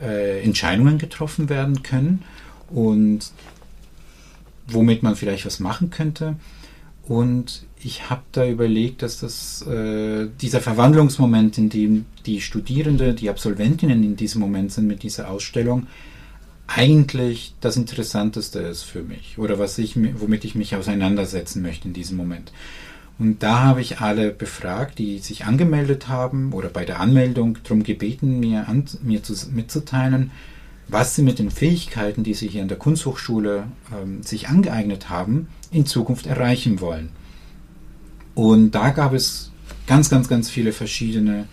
[0.00, 2.22] äh, Entscheidungen getroffen werden können
[2.68, 3.32] und
[4.66, 6.36] womit man vielleicht was machen könnte.
[7.08, 13.30] Und ich habe da überlegt, dass das äh, dieser Verwandlungsmoment, in dem die Studierende, die
[13.30, 15.86] Absolventinnen in diesem Moment sind mit dieser Ausstellung,
[16.66, 21.94] eigentlich das Interessanteste ist für mich oder was ich, womit ich mich auseinandersetzen möchte in
[21.94, 22.52] diesem Moment.
[23.20, 27.82] Und da habe ich alle befragt, die sich angemeldet haben oder bei der Anmeldung darum
[27.82, 30.30] gebeten, mir, an, mir zu, mitzuteilen,
[30.88, 35.48] was sie mit den Fähigkeiten, die sie hier an der Kunsthochschule ähm, sich angeeignet haben,
[35.70, 37.10] in Zukunft erreichen wollen.
[38.34, 39.52] Und da gab es
[39.86, 41.46] ganz, ganz, ganz viele verschiedene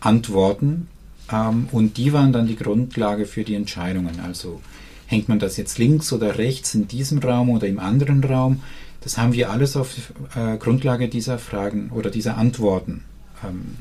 [0.00, 0.88] Antworten
[1.30, 4.18] ähm, und die waren dann die Grundlage für die Entscheidungen.
[4.24, 4.60] Also
[5.06, 8.60] hängt man das jetzt links oder rechts in diesem Raum oder im anderen Raum?
[9.06, 9.94] Das haben wir alles auf
[10.34, 13.04] äh, Grundlage dieser Fragen oder dieser Antworten
[13.46, 13.76] ähm,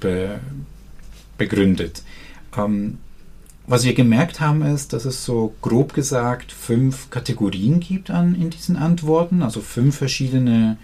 [0.00, 0.40] be
[1.38, 2.02] begründet.
[2.58, 2.98] Ähm,
[3.68, 8.50] was wir gemerkt haben, ist, dass es so grob gesagt fünf Kategorien gibt an, in
[8.50, 10.76] diesen Antworten, also fünf verschiedene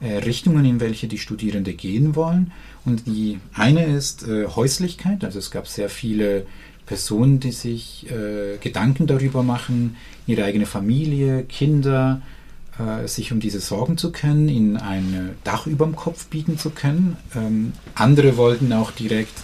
[0.00, 2.50] äh, Richtungen, in welche die Studierenden gehen wollen.
[2.86, 6.46] Und die eine ist äh, Häuslichkeit, also es gab sehr viele
[6.86, 9.96] Personen, die sich äh, Gedanken darüber machen,
[10.26, 12.22] ihre eigene Familie, Kinder,
[12.82, 16.70] äh, sich um diese sorgen zu können, ihnen ein Dach über dem Kopf bieten zu
[16.70, 17.16] können.
[17.34, 19.34] Ähm, andere wollten auch direkt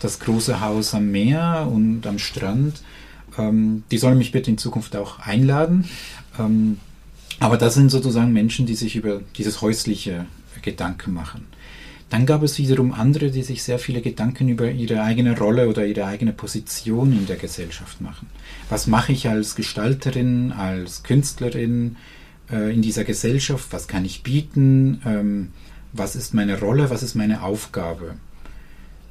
[0.00, 2.82] das große Haus am Meer und am Strand.
[3.38, 5.84] Ähm, die sollen mich bitte in Zukunft auch einladen.
[6.38, 6.78] Ähm,
[7.40, 10.26] aber das sind sozusagen Menschen, die sich über dieses häusliche
[10.62, 11.46] Gedanken machen.
[12.08, 15.84] Dann gab es wiederum andere, die sich sehr viele Gedanken über ihre eigene Rolle oder
[15.84, 18.28] ihre eigene Position in der Gesellschaft machen.
[18.68, 21.96] Was mache ich als Gestalterin, als Künstlerin,
[22.50, 25.48] äh, in dieser Gesellschaft, was kann ich bieten, ähm,
[25.92, 28.16] was ist meine Rolle, was ist meine Aufgabe.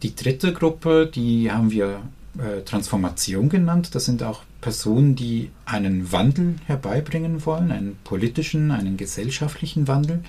[0.03, 2.01] Die dritte Gruppe, die haben wir
[2.37, 3.95] äh, Transformation genannt.
[3.95, 10.21] Das sind auch Personen, die einen Wandel herbeibringen wollen, einen politischen, einen gesellschaftlichen Wandel.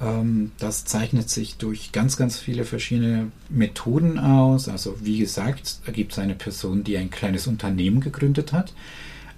[0.00, 4.68] Ähm, das zeichnet sich durch ganz, ganz viele verschiedene Methoden aus.
[4.68, 8.72] Also wie gesagt, da gibt es eine Person, die ein kleines Unternehmen gegründet hat,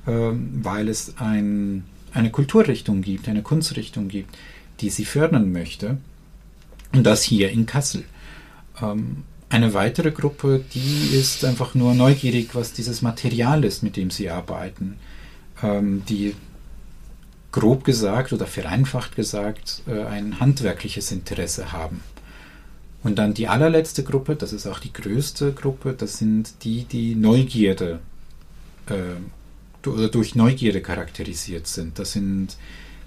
[0.07, 1.85] ähm, weil es ein
[2.17, 4.37] eine Kulturrichtung gibt, eine Kunstrichtung gibt,
[4.81, 5.99] die sie fördern möchte.
[6.93, 8.05] Und das hier in Kassel.
[8.81, 14.11] Ähm, eine weitere Gruppe, die ist einfach nur neugierig, was dieses Material ist, mit dem
[14.11, 14.97] sie arbeiten.
[15.63, 16.35] Ähm, die
[17.53, 22.01] grob gesagt oder vereinfacht gesagt äh, ein handwerkliches Interesse haben.
[23.03, 27.15] Und dann die allerletzte Gruppe, das ist auch die größte Gruppe, das sind die, die
[27.15, 28.01] Neugierde
[28.89, 28.95] äh,
[29.87, 31.99] oder durch Neugierde charakterisiert sind.
[31.99, 32.57] Das sind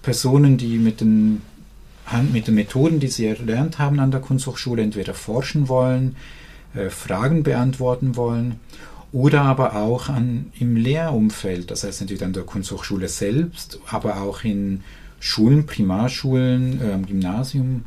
[0.02, 1.42] Personen, die mit den,
[2.32, 6.16] mit den Methoden, die sie erlernt haben an der Kunsthochschule, entweder forschen wollen,
[6.74, 8.60] äh, Fragen beantworten wollen
[9.12, 14.44] oder aber auch an, im Lehrumfeld, das heißt entweder an der Kunsthochschule selbst, aber auch
[14.44, 14.84] in
[15.20, 17.86] Schulen, Primarschulen, äh, Gymnasium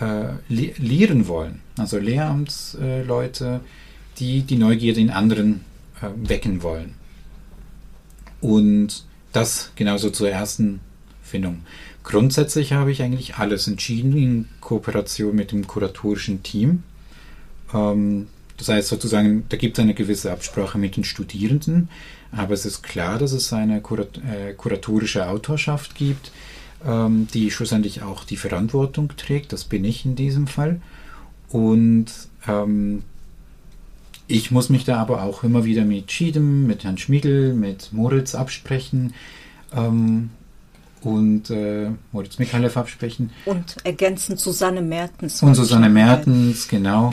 [0.00, 1.60] äh, le lehren wollen.
[1.76, 3.60] Also Lehramtsleute,
[4.18, 5.60] die die Neugierde in anderen
[6.02, 6.94] äh, wecken wollen.
[8.40, 10.80] Und das genauso zur ersten
[11.22, 11.60] Findung.
[12.02, 16.82] Grundsätzlich habe ich eigentlich alles entschieden in Kooperation mit dem kuratorischen Team.
[17.74, 21.88] Ähm, das heißt sozusagen, da gibt es eine gewisse Absprache mit den Studierenden,
[22.32, 26.32] aber es ist klar, dass es eine äh, kuratorische Autorschaft gibt,
[26.84, 29.52] ähm, die schlussendlich auch die Verantwortung trägt.
[29.52, 30.80] Das bin ich in diesem Fall.
[31.50, 32.06] Und
[32.46, 33.04] ähm,
[34.28, 38.34] ich muss mich da aber auch immer wieder mit Schiedem, mit Herrn Schmiegel, mit Moritz
[38.34, 39.14] absprechen
[39.74, 40.30] ähm,
[41.00, 43.30] und äh, Moritz Mikhalev absprechen.
[43.46, 45.42] Und ergänzen Susanne Mertens.
[45.42, 47.10] Und Susanne Mertens, genau.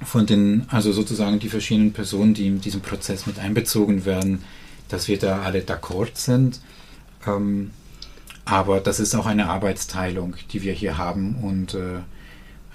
[0.00, 4.44] Von den, also sozusagen die verschiedenen Personen, die in diesem Prozess mit einbezogen werden,
[4.88, 6.60] dass wir da alle d'accord sind.
[7.26, 7.72] Ähm,
[8.44, 11.98] aber das ist auch eine Arbeitsteilung, die wir hier haben und äh,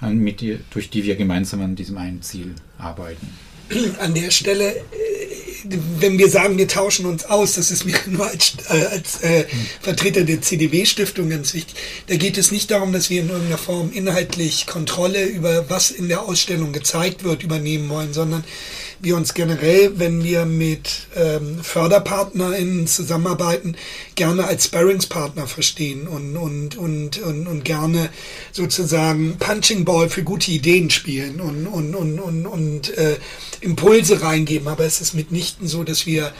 [0.00, 3.26] mit die, durch die wir gemeinsam an diesem einen Ziel arbeiten.
[3.98, 4.82] An der Stelle, äh,
[5.98, 9.46] wenn wir sagen, wir tauschen uns aus, das ist mir nur als, äh, als äh,
[9.80, 11.74] Vertreter der CDW-Stiftung ganz wichtig.
[12.06, 16.08] Da geht es nicht darum, dass wir in irgendeiner Form inhaltlich Kontrolle über was in
[16.08, 18.44] der Ausstellung gezeigt wird übernehmen wollen, sondern
[19.00, 23.76] wir uns generell, wenn wir mit ähm, FörderpartnerInnen zusammenarbeiten,
[24.14, 28.10] gerne als Sparringspartner verstehen und, und, und, und, und gerne
[28.52, 33.16] sozusagen Punching Ball für gute Ideen spielen und, und, und, und, und äh,
[33.60, 34.68] Impulse reingeben.
[34.68, 36.32] Aber es ist mitnichten so, dass wir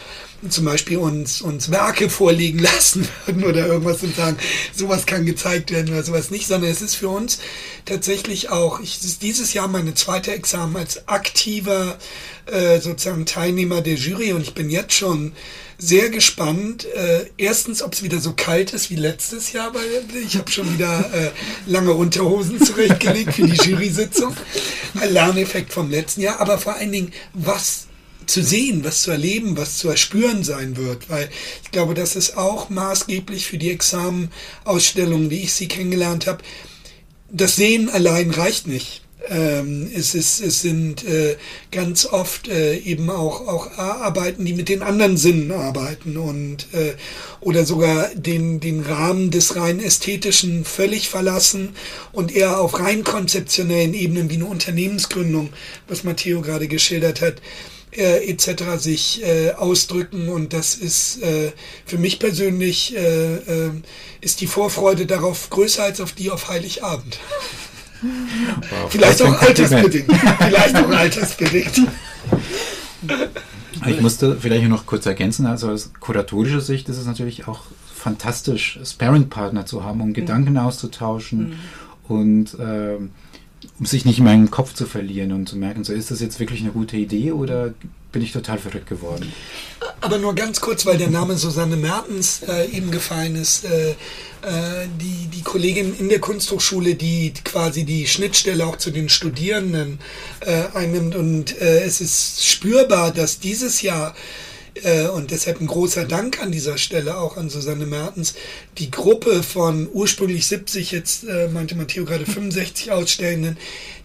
[0.50, 4.36] zum Beispiel uns, uns Werke vorlegen lassen würden oder irgendwas und sagen,
[4.74, 7.38] sowas kann gezeigt werden oder sowas nicht, sondern es ist für uns
[7.84, 11.98] tatsächlich auch, ich, ist dieses Jahr meine zweite Examen als aktiver
[12.46, 15.32] äh, sozusagen Teilnehmer der Jury und ich bin jetzt schon
[15.78, 16.86] sehr gespannt.
[16.94, 19.84] Äh, erstens, ob es wieder so kalt ist wie letztes Jahr, weil
[20.24, 21.30] ich habe schon wieder äh,
[21.66, 24.36] lange Unterhosen zurechtgelegt für die Jury-Sitzung.
[25.08, 27.86] Lerneffekt vom letzten Jahr, aber vor allen Dingen, was
[28.26, 31.28] zu sehen, was zu erleben, was zu erspüren sein wird, weil
[31.62, 36.42] ich glaube, das ist auch maßgeblich für die Examenausstellung, wie ich sie kennengelernt habe,
[37.30, 39.02] das Sehen allein reicht nicht.
[39.28, 41.36] Ähm, es, ist, es sind äh,
[41.70, 46.92] ganz oft äh, eben auch, auch Arbeiten, die mit den anderen Sinnen arbeiten und äh,
[47.40, 51.70] oder sogar den, den Rahmen des rein ästhetischen völlig verlassen
[52.12, 55.50] und eher auf rein konzeptionellen Ebenen wie eine Unternehmensgründung,
[55.88, 57.36] was Matteo gerade geschildert hat,
[57.96, 58.78] äh, etc.
[58.78, 61.52] sich äh, ausdrücken und das ist äh,
[61.84, 63.70] für mich persönlich äh, äh,
[64.20, 67.18] ist die Vorfreude darauf größer als auf die auf Heiligabend.
[68.02, 70.12] Wow, Vielleicht auch altersbedingt.
[70.38, 71.82] Vielleicht auch altersbedingt.
[73.86, 77.62] Ich musste vielleicht noch kurz ergänzen, also aus kuratorischer Sicht ist es natürlich auch
[77.94, 80.14] fantastisch, Sparring-Partner zu haben, um mhm.
[80.14, 81.50] Gedanken auszutauschen
[82.08, 82.14] mhm.
[82.14, 83.10] und ähm,
[83.78, 86.38] um sich nicht in meinen Kopf zu verlieren und zu merken, so ist das jetzt
[86.38, 87.74] wirklich eine gute Idee oder
[88.12, 89.32] bin ich total verrückt geworden.
[90.00, 93.64] Aber nur ganz kurz, weil der Name Susanne Mertens äh, eben gefallen ist.
[93.64, 99.08] Äh, äh, die, die Kollegin in der Kunsthochschule, die quasi die Schnittstelle auch zu den
[99.08, 99.98] Studierenden
[100.40, 101.16] äh, einnimmt.
[101.16, 104.14] Und äh, es ist spürbar, dass dieses Jahr
[105.08, 108.34] und deshalb ein großer Dank an dieser Stelle auch an Susanne Mertens.
[108.78, 113.56] Die Gruppe von ursprünglich 70, jetzt äh, meinte Matteo gerade 65 Ausstellenden,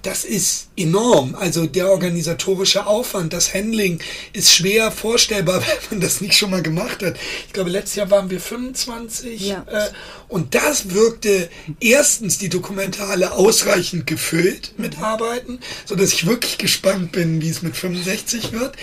[0.01, 1.35] das ist enorm.
[1.35, 3.99] Also der organisatorische Aufwand, das Handling
[4.33, 7.17] ist schwer vorstellbar, wenn man das nicht schon mal gemacht hat.
[7.47, 9.65] Ich glaube, letztes Jahr waren wir 25 ja.
[9.69, 9.89] äh,
[10.27, 17.11] und das wirkte erstens die Dokumentale ausreichend gefüllt mit Arbeiten, so dass ich wirklich gespannt
[17.11, 18.75] bin, wie es mit 65 wird.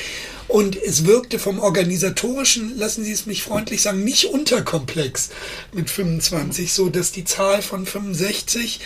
[0.48, 5.30] Und es wirkte vom organisatorischen, lassen Sie es mich freundlich sagen, nicht unterkomplex
[5.72, 8.80] mit 25, so dass die Zahl von 65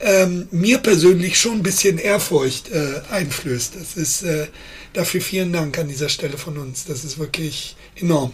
[0.00, 3.74] ähm, mir persönlich schon ein bisschen Ehrfurcht äh, einflößt.
[3.76, 4.46] Das ist äh,
[4.92, 6.84] dafür vielen Dank an dieser Stelle von uns.
[6.84, 8.32] Das ist wirklich enorm.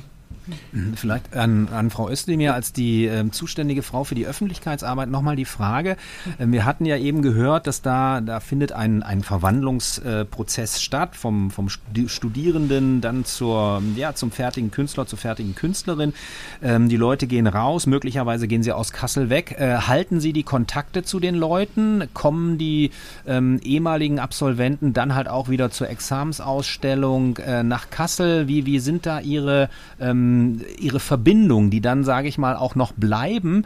[0.72, 5.36] Mhm, vielleicht an, an Frau Özdemir als die äh, zuständige Frau für die Öffentlichkeitsarbeit nochmal
[5.36, 5.96] die Frage.
[6.38, 11.16] Äh, wir hatten ja eben gehört, dass da, da findet ein, ein Verwandlungsprozess äh, statt
[11.16, 16.12] vom, vom Studierenden dann zur, ja, zum fertigen Künstler, zur fertigen Künstlerin.
[16.62, 19.56] Ähm, die Leute gehen raus, möglicherweise gehen sie aus Kassel weg.
[19.58, 22.04] Äh, halten Sie die Kontakte zu den Leuten?
[22.12, 22.90] Kommen die
[23.26, 28.46] ähm, ehemaligen Absolventen dann halt auch wieder zur Examensausstellung äh, nach Kassel?
[28.48, 30.33] Wie, wie sind da Ihre ähm,
[30.78, 33.64] ihre Verbindungen, die dann, sage ich mal, auch noch bleiben,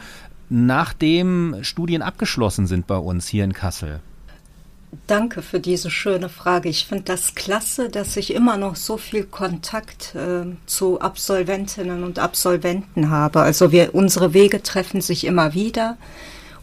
[0.49, 4.01] nachdem Studien abgeschlossen sind bei uns hier in Kassel?
[5.07, 6.71] Danke für diese schöne Frage.
[6.71, 12.19] Ich finde das klasse, dass ich immer noch so viel Kontakt äh, zu Absolventinnen und
[12.19, 13.41] Absolventen habe.
[13.41, 15.99] Also wir, unsere Wege treffen sich immer wieder.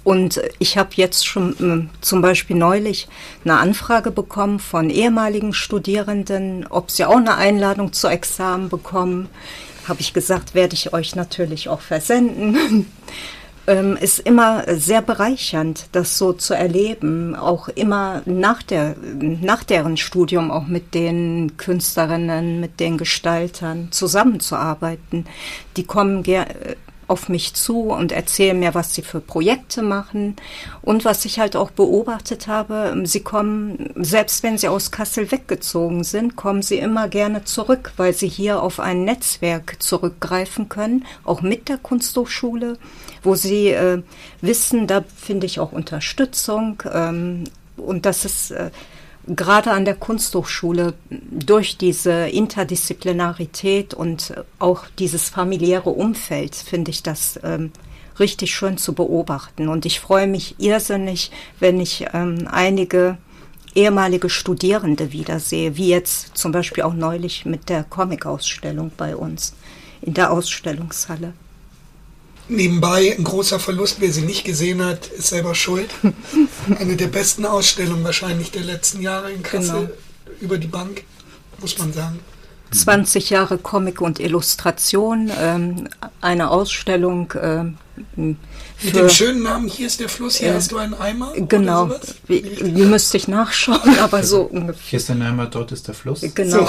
[0.04, 3.08] Und ich habe jetzt schon äh, zum Beispiel neulich
[3.44, 9.30] eine Anfrage bekommen von ehemaligen Studierenden, ob sie auch eine Einladung zu Examen bekommen
[9.88, 12.88] habe ich gesagt, werde ich euch natürlich auch versenden.
[13.68, 19.98] ähm, ist immer sehr bereichernd, das so zu erleben, auch immer nach, der, nach deren
[19.98, 25.26] Studium auch mit den Künstlerinnen, mit den Gestaltern zusammenzuarbeiten.
[25.78, 26.24] Die kommen
[27.08, 30.36] auf mich zu und erzählen mir, was sie für Projekte machen.
[30.82, 36.04] Und was ich halt auch beobachtet habe, sie kommen, selbst wenn sie aus Kassel weggezogen
[36.04, 41.42] sind, kommen sie immer gerne zurück, weil sie hier auf ein Netzwerk zurückgreifen können, auch
[41.42, 42.78] mit der Kunsthochschule,
[43.24, 44.02] wo sie äh,
[44.42, 46.82] wissen, da finde ich auch Unterstützung.
[46.92, 47.46] Ähm,
[47.78, 48.72] und das ist äh,
[49.28, 57.40] gerade an der Kunsthochschule durch diese Interdisziplinarität und auch dieses familiäre Umfeld finde ich das
[57.44, 57.72] ähm,
[58.20, 59.68] richtig schön zu beobachten.
[59.68, 63.18] Und ich freue mich irrsinnig, wenn ich ähm, einige
[63.74, 69.54] ehemalige Studierende wiedersehe, wie jetzt zum Beispiel auch neulich mit der Comic-Ausstellung bei uns
[70.02, 71.34] in der Ausstellungshalle.
[72.48, 75.90] Nebenbei ein großer Verlust, wer sie nicht gesehen hat, ist selber schuld.
[76.80, 79.90] Eine der besten Ausstellungen wahrscheinlich der letzten Jahre in Kassel genau.
[80.42, 81.04] über die Bank,
[81.60, 82.20] muss man sagen.
[82.72, 85.88] 20 Jahre Comic und Illustration, ähm,
[86.22, 87.34] eine Ausstellung.
[87.42, 87.78] Ähm,
[88.16, 91.34] Mit dem schönen Namen, hier ist der Fluss, hier äh, hast du einen Eimer?
[91.36, 91.90] Genau,
[92.28, 94.84] wie, wie müsste ich nachschauen, aber so ungefähr.
[94.86, 96.22] Hier ist der Eimer, dort ist der Fluss.
[96.34, 96.66] Genau.
[96.66, 96.68] So.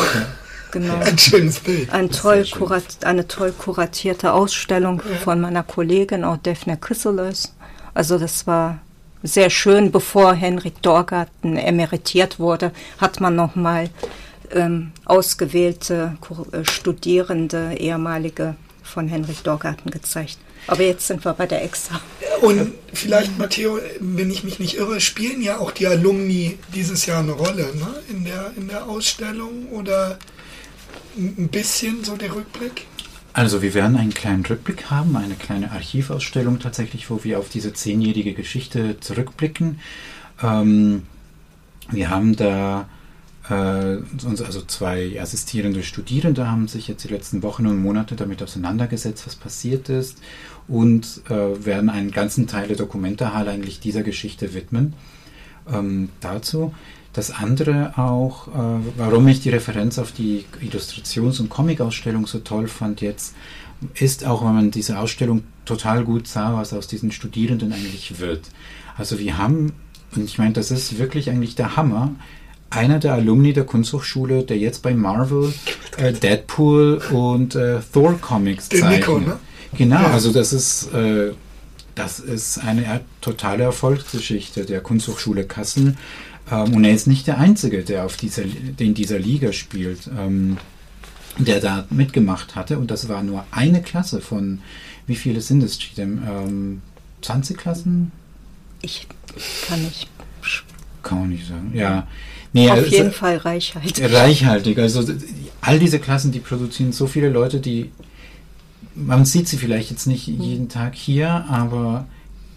[0.76, 0.96] Genau.
[0.96, 1.90] Ein schönes Bild.
[1.90, 5.16] Ein toll kurat, eine toll kuratierte Ausstellung ja.
[5.16, 7.54] von meiner Kollegin, auch Daphne Chrysalis.
[7.94, 8.80] Also das war
[9.22, 9.90] sehr schön.
[9.90, 13.88] Bevor Henrik Dorgarten emeritiert wurde, hat man nochmal
[14.50, 16.18] ähm, ausgewählte
[16.52, 20.36] äh, Studierende, ehemalige von Henrik Dorgarten gezeigt.
[20.66, 22.00] Aber jetzt sind wir bei der Exa.
[22.42, 27.20] Und vielleicht, Matteo, wenn ich mich nicht irre, spielen ja auch die Alumni dieses Jahr
[27.20, 27.94] eine Rolle ne?
[28.10, 30.18] in, der, in der Ausstellung oder
[31.16, 32.86] ein bisschen so der Rückblick?
[33.32, 37.72] Also wir werden einen kleinen Rückblick haben, eine kleine Archivausstellung tatsächlich, wo wir auf diese
[37.74, 39.78] zehnjährige Geschichte zurückblicken.
[40.42, 41.02] Ähm,
[41.90, 42.88] wir haben da
[43.48, 43.54] äh,
[44.24, 49.36] also zwei assistierende Studierende haben sich jetzt die letzten Wochen und Monate damit auseinandergesetzt, was
[49.36, 50.18] passiert ist
[50.68, 54.94] und äh, werden einen ganzen Teil der Dokumentarhalle eigentlich dieser Geschichte widmen.
[55.70, 56.72] Ähm, dazu.
[57.16, 58.50] Das andere auch, äh,
[58.98, 63.34] warum ich die Referenz auf die Illustrations- und Comic-Ausstellung so toll fand jetzt,
[63.94, 68.42] ist auch, wenn man diese Ausstellung total gut sah, was aus diesen Studierenden eigentlich wird.
[68.98, 69.72] Also wir haben,
[70.14, 72.10] und ich meine, das ist wirklich eigentlich der Hammer,
[72.68, 75.54] einer der Alumni der Kunsthochschule, der jetzt bei Marvel
[75.96, 78.90] äh, Deadpool und äh, Thor Comics zeichnet.
[78.90, 79.38] Nico, ne?
[79.72, 80.10] Genau, ja.
[80.10, 81.32] also das ist, äh,
[81.94, 85.96] das ist eine totale Erfolgsgeschichte der Kunsthochschule Kassel.
[86.50, 88.42] Ähm, und er ist nicht der Einzige, der auf dieser,
[88.78, 90.58] in dieser Liga spielt, ähm,
[91.38, 92.78] der da mitgemacht hatte.
[92.78, 94.60] Und das war nur eine Klasse von,
[95.06, 96.82] wie viele sind es, ähm,
[97.22, 98.12] 20 Klassen?
[98.82, 99.06] Ich
[99.68, 100.08] kann nicht.
[101.02, 101.70] Kann man nicht sagen.
[101.74, 102.06] Ja.
[102.52, 104.02] Nee, Auf jeden Fall reichhaltig.
[104.12, 104.78] Reichhaltig.
[104.78, 105.04] Also
[105.60, 107.90] all diese Klassen, die produzieren so viele Leute, die
[108.96, 112.06] man sieht sie vielleicht jetzt nicht jeden Tag hier, aber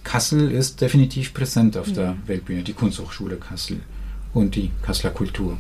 [0.10, 3.80] Kassel ist definitiv präsent auf der Weltbühne, die Kunsthochschule Kassel
[4.34, 5.56] und die Kasseler Kultur.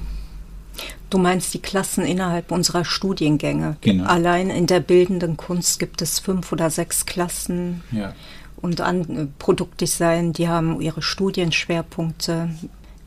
[1.12, 3.78] Du meinst die Klassen innerhalb unserer Studiengänge.
[3.82, 4.06] Genau.
[4.06, 7.84] Allein in der bildenden Kunst gibt es fünf oder sechs Klassen.
[7.92, 8.16] Ja.
[8.58, 12.50] Und an äh, Produktdesign, die haben ihre Studienschwerpunkte,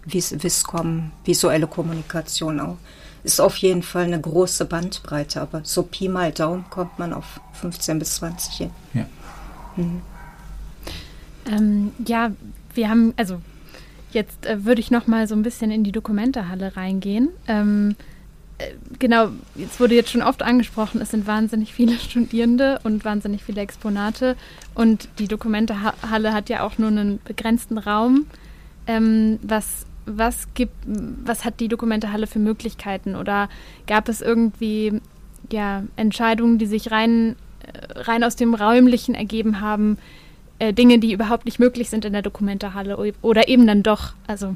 [0.04, 2.76] Vis Viscom, visuelle Kommunikation auch.
[3.24, 7.40] Ist auf jeden Fall eine große Bandbreite, aber so Pi mal Daumen kommt man auf
[7.54, 8.70] 15 bis 20 hin.
[8.94, 9.06] Ja.
[9.74, 10.02] Mhm.
[11.46, 12.32] Ähm, ja,
[12.74, 13.40] wir haben, also
[14.12, 17.28] jetzt äh, würde ich noch mal so ein bisschen in die Dokumentehalle reingehen.
[17.48, 17.96] Ähm,
[18.58, 23.42] äh, genau, jetzt wurde jetzt schon oft angesprochen, es sind wahnsinnig viele Studierende und wahnsinnig
[23.42, 24.36] viele Exponate
[24.74, 28.26] und die Dokumentehalle hat ja auch nur einen begrenzten Raum.
[28.86, 30.74] Ähm, was, was, gibt,
[31.24, 33.48] was hat die Dokumentehalle für Möglichkeiten oder
[33.86, 35.00] gab es irgendwie
[35.50, 39.98] ja, Entscheidungen, die sich rein, äh, rein aus dem Räumlichen ergeben haben,
[40.62, 44.12] äh, Dinge, die überhaupt nicht möglich sind in der Dokumentehalle oder eben dann doch.
[44.28, 44.54] Also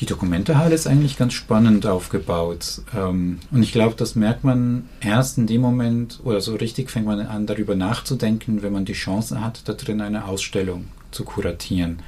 [0.00, 2.82] die Dokumentehalle ist eigentlich ganz spannend aufgebaut.
[2.94, 7.06] Ähm, und ich glaube, das merkt man erst in dem Moment, oder so richtig fängt
[7.06, 12.00] man an, darüber nachzudenken, wenn man die Chance hat, da drin eine Ausstellung zu kuratieren.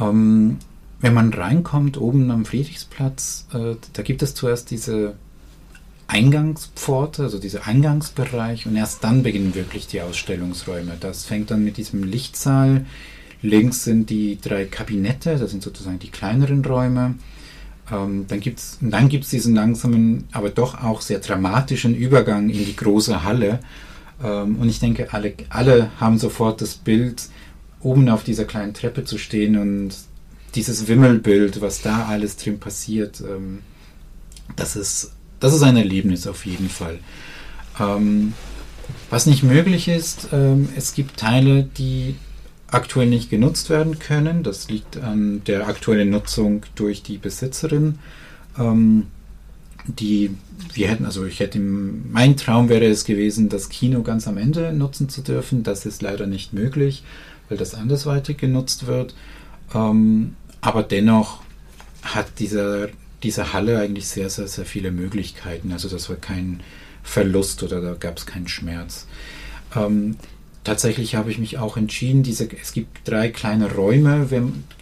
[0.00, 0.58] Ähm,
[1.00, 5.14] wenn man reinkommt, oben am Friedrichsplatz, äh, da gibt es zuerst diese
[6.10, 10.96] Eingangspforte, also dieser Eingangsbereich und erst dann beginnen wirklich die Ausstellungsräume.
[10.98, 12.84] Das fängt dann mit diesem Lichtsaal.
[13.42, 17.14] Links sind die drei Kabinette, das sind sozusagen die kleineren Räume.
[17.92, 22.64] Ähm, dann gibt es dann gibt's diesen langsamen, aber doch auch sehr dramatischen Übergang in
[22.64, 23.60] die große Halle.
[24.22, 27.28] Ähm, und ich denke, alle, alle haben sofort das Bild,
[27.82, 29.94] oben auf dieser kleinen Treppe zu stehen und
[30.54, 33.60] dieses Wimmelbild, was da alles drin passiert, ähm,
[34.56, 36.98] das ist das ist ein Erlebnis auf jeden Fall.
[37.78, 38.34] Ähm,
[39.08, 42.16] was nicht möglich ist, ähm, es gibt Teile, die
[42.68, 44.42] aktuell nicht genutzt werden können.
[44.42, 47.98] Das liegt an der aktuellen Nutzung durch die Besitzerin.
[48.58, 49.06] Ähm,
[49.86, 50.36] die
[50.74, 54.72] wir hätten, also ich hätte, mein Traum wäre es gewesen, das Kino ganz am Ende
[54.72, 55.62] nutzen zu dürfen.
[55.62, 57.02] Das ist leider nicht möglich,
[57.48, 59.14] weil das andersweitig genutzt wird.
[59.74, 61.42] Ähm, aber dennoch
[62.02, 62.88] hat dieser
[63.22, 65.72] diese Halle eigentlich sehr, sehr, sehr viele Möglichkeiten.
[65.72, 66.60] Also das war kein
[67.02, 69.06] Verlust oder da gab es keinen Schmerz.
[69.74, 70.16] Ähm,
[70.64, 74.28] tatsächlich habe ich mich auch entschieden, diese, es gibt drei kleine Räume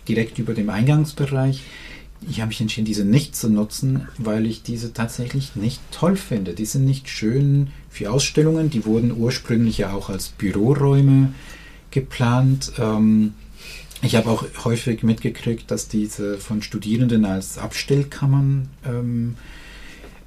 [0.07, 1.63] direkt über dem Eingangsbereich.
[2.29, 6.53] Ich habe mich entschieden, diese nicht zu nutzen, weil ich diese tatsächlich nicht toll finde.
[6.53, 8.71] Die sind nicht schön für Ausstellungen.
[8.71, 11.33] Die wurden ursprünglich ja auch als Büroräume
[11.93, 12.73] geplant.
[12.79, 13.35] Ähm,
[14.03, 19.37] ich habe auch häufig mitgekriegt, dass diese von Studierenden als Abstellkammern ähm,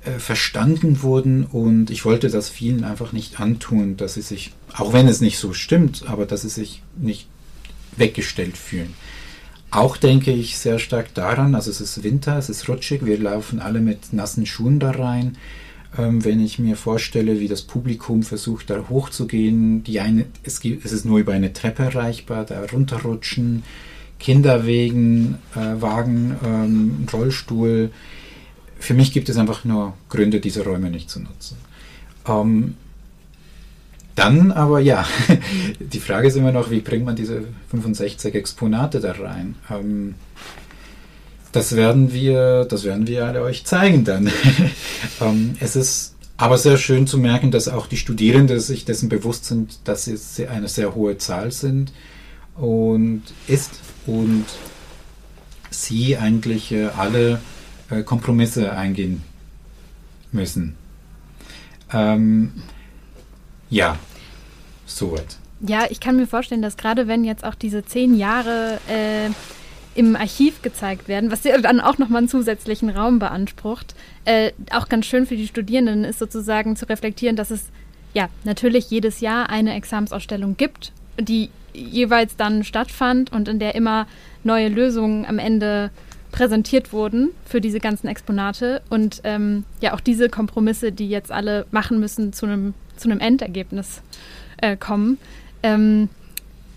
[0.03, 4.93] äh, verstanden wurden und ich wollte das vielen einfach nicht antun, dass sie sich, auch
[4.93, 7.27] wenn es nicht so stimmt, aber dass sie sich nicht
[7.95, 8.93] weggestellt fühlen.
[9.69, 13.61] Auch denke ich sehr stark daran, also es ist Winter, es ist rutschig, wir laufen
[13.61, 15.37] alle mit nassen Schuhen da rein.
[15.97, 20.85] Ähm, wenn ich mir vorstelle, wie das Publikum versucht, da hochzugehen, die eine, es, gibt,
[20.85, 23.63] es ist nur über eine Treppe erreichbar, da runterrutschen,
[24.19, 27.91] Kinderwegen, äh, Wagen, ähm, Rollstuhl.
[28.79, 31.57] Für mich gibt es einfach nur Gründe, diese Räume nicht zu nutzen.
[32.25, 32.75] Ähm,
[34.15, 35.05] dann aber ja,
[35.79, 39.55] die Frage ist immer noch, wie bringt man diese 65 Exponate da rein?
[39.69, 40.15] Ähm,
[41.51, 44.31] das werden wir, das werden wir alle euch zeigen dann.
[45.21, 49.45] ähm, es ist aber sehr schön zu merken, dass auch die Studierenden sich dessen bewusst
[49.45, 51.93] sind, dass es eine sehr hohe Zahl sind
[52.55, 53.71] und ist
[54.07, 54.45] und
[55.69, 57.39] sie eigentlich äh, alle
[57.89, 59.23] äh, Kompromisse eingehen
[60.31, 60.75] müssen.
[61.93, 62.53] Ähm,
[63.69, 63.97] ja,
[64.85, 65.37] soweit.
[65.59, 69.29] Ja, ich kann mir vorstellen, dass gerade wenn jetzt auch diese zehn Jahre äh,
[69.93, 73.93] im Archiv gezeigt werden, was dann auch nochmal einen zusätzlichen Raum beansprucht,
[74.25, 77.65] äh, auch ganz schön für die Studierenden ist sozusagen zu reflektieren, dass es
[78.13, 84.07] ja natürlich jedes Jahr eine Examensausstellung gibt, die jeweils dann stattfand und in der immer
[84.43, 85.91] neue Lösungen am Ende
[86.31, 91.65] präsentiert wurden für diese ganzen Exponate und ähm, ja auch diese Kompromisse, die jetzt alle
[91.71, 94.01] machen müssen, zu einem zu Endergebnis
[94.61, 95.17] äh, kommen.
[95.63, 96.09] Ähm,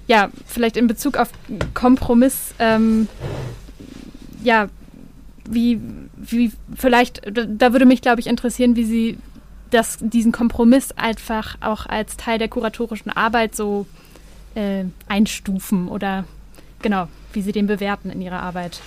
[0.06, 1.30] ja, vielleicht in Bezug auf
[1.72, 3.08] Kompromiss, ähm,
[4.42, 4.68] ja,
[5.48, 5.80] wie,
[6.16, 9.18] wie vielleicht, da würde mich, glaube ich, interessieren, wie Sie
[9.70, 13.86] das, diesen Kompromiss einfach auch als Teil der kuratorischen Arbeit so
[14.54, 16.24] äh, einstufen oder
[16.80, 18.80] genau, wie Sie den bewerten in Ihrer Arbeit.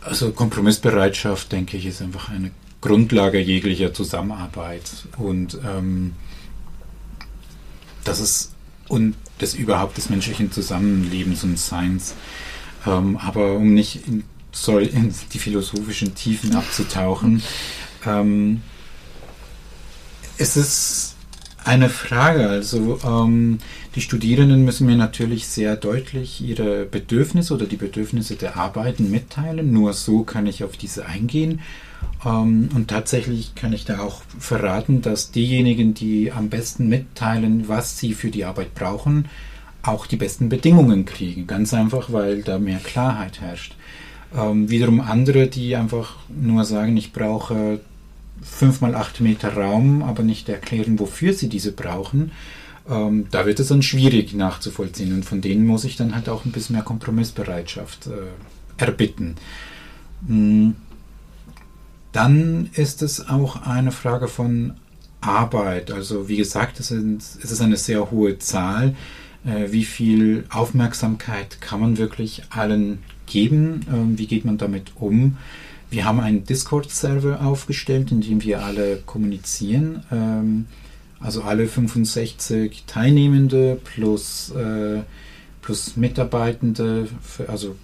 [0.00, 6.14] Also Kompromissbereitschaft, denke ich, ist einfach eine Grundlage jeglicher Zusammenarbeit und ähm,
[8.04, 8.53] das ist
[8.88, 12.14] und des überhaupt des menschlichen Zusammenlebens und Seins.
[12.86, 17.42] Ähm, aber um nicht in, soll in die philosophischen Tiefen abzutauchen,
[18.06, 18.62] ähm,
[20.36, 21.14] es ist
[21.64, 22.48] eine Frage.
[22.48, 23.58] Also ähm,
[23.94, 29.72] die Studierenden müssen mir natürlich sehr deutlich ihre Bedürfnisse oder die Bedürfnisse der Arbeiten mitteilen.
[29.72, 31.60] Nur so kann ich auf diese eingehen.
[32.24, 37.98] Ähm, und tatsächlich kann ich da auch verraten, dass diejenigen, die am besten mitteilen, was
[37.98, 39.28] sie für die Arbeit brauchen,
[39.82, 41.46] auch die besten Bedingungen kriegen.
[41.46, 43.76] Ganz einfach, weil da mehr Klarheit herrscht.
[44.36, 47.80] Ähm, wiederum andere, die einfach nur sagen, ich brauche
[48.42, 52.32] fünf mal acht Meter Raum, aber nicht erklären, wofür sie diese brauchen,
[52.88, 55.14] ähm, da wird es dann schwierig nachzuvollziehen.
[55.14, 59.36] Und von denen muss ich dann halt auch ein bisschen mehr Kompromissbereitschaft äh, erbitten.
[60.26, 60.76] Mhm.
[62.14, 64.74] Dann ist es auch eine Frage von
[65.20, 65.90] Arbeit.
[65.90, 68.94] Also wie gesagt, es ist eine sehr hohe Zahl.
[69.44, 73.80] Äh, wie viel Aufmerksamkeit kann man wirklich allen geben?
[73.92, 75.38] Ähm, wie geht man damit um?
[75.90, 80.04] Wir haben einen Discord-Server aufgestellt, in dem wir alle kommunizieren.
[80.12, 80.66] Ähm,
[81.18, 85.00] also alle 65 Teilnehmende plus, äh,
[85.62, 87.08] plus Mitarbeitende,
[87.48, 87.74] also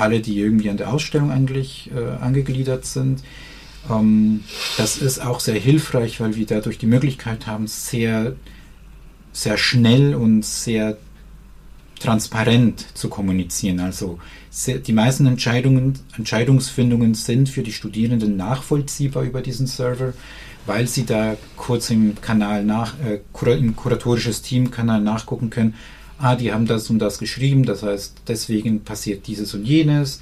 [0.00, 3.22] alle, die irgendwie an der Ausstellung eigentlich äh, angegliedert sind.
[3.90, 4.44] Ähm,
[4.76, 8.34] das ist auch sehr hilfreich, weil wir dadurch die Möglichkeit haben, sehr,
[9.32, 10.96] sehr schnell und sehr
[12.00, 13.80] transparent zu kommunizieren.
[13.80, 14.18] Also
[14.50, 20.14] sehr, die meisten Entscheidungen, Entscheidungsfindungen sind für die Studierenden nachvollziehbar über diesen Server
[20.68, 23.20] weil sie da kurz im Kanal nach, äh,
[23.54, 25.74] im kuratorisches Team-Kanal nachgucken können,
[26.18, 30.20] ah, die haben das und das geschrieben, das heißt, deswegen passiert dieses und jenes.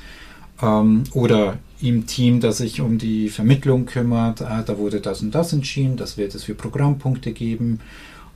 [0.62, 5.34] Ähm, oder im Team, das sich um die Vermittlung kümmert, ah, da wurde das und
[5.34, 7.80] das entschieden, das wird es für Programmpunkte geben,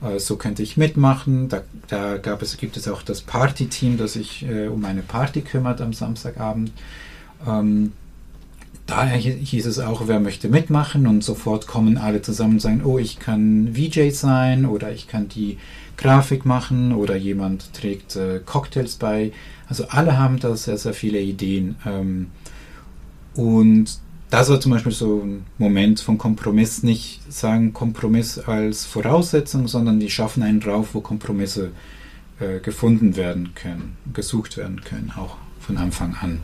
[0.01, 1.49] äh, so könnte ich mitmachen.
[1.49, 5.41] Da, da gab es, gibt es auch das Party-Team, das sich äh, um eine Party
[5.41, 6.71] kümmert am Samstagabend.
[7.47, 7.93] Ähm,
[8.91, 12.99] daher hieß es auch, wer möchte mitmachen und sofort kommen alle zusammen und sagen, oh,
[12.99, 15.57] ich kann VJ sein oder ich kann die
[15.97, 19.31] Grafik machen oder jemand trägt äh, Cocktails bei.
[19.67, 21.75] Also alle haben da sehr, sehr viele Ideen.
[21.85, 22.27] Ähm,
[23.33, 29.67] und das war zum Beispiel so ein Moment von Kompromiss, nicht sagen Kompromiss als Voraussetzung,
[29.67, 31.71] sondern die schaffen einen drauf, wo Kompromisse
[32.39, 36.39] äh, gefunden werden können, gesucht werden können, auch von Anfang an.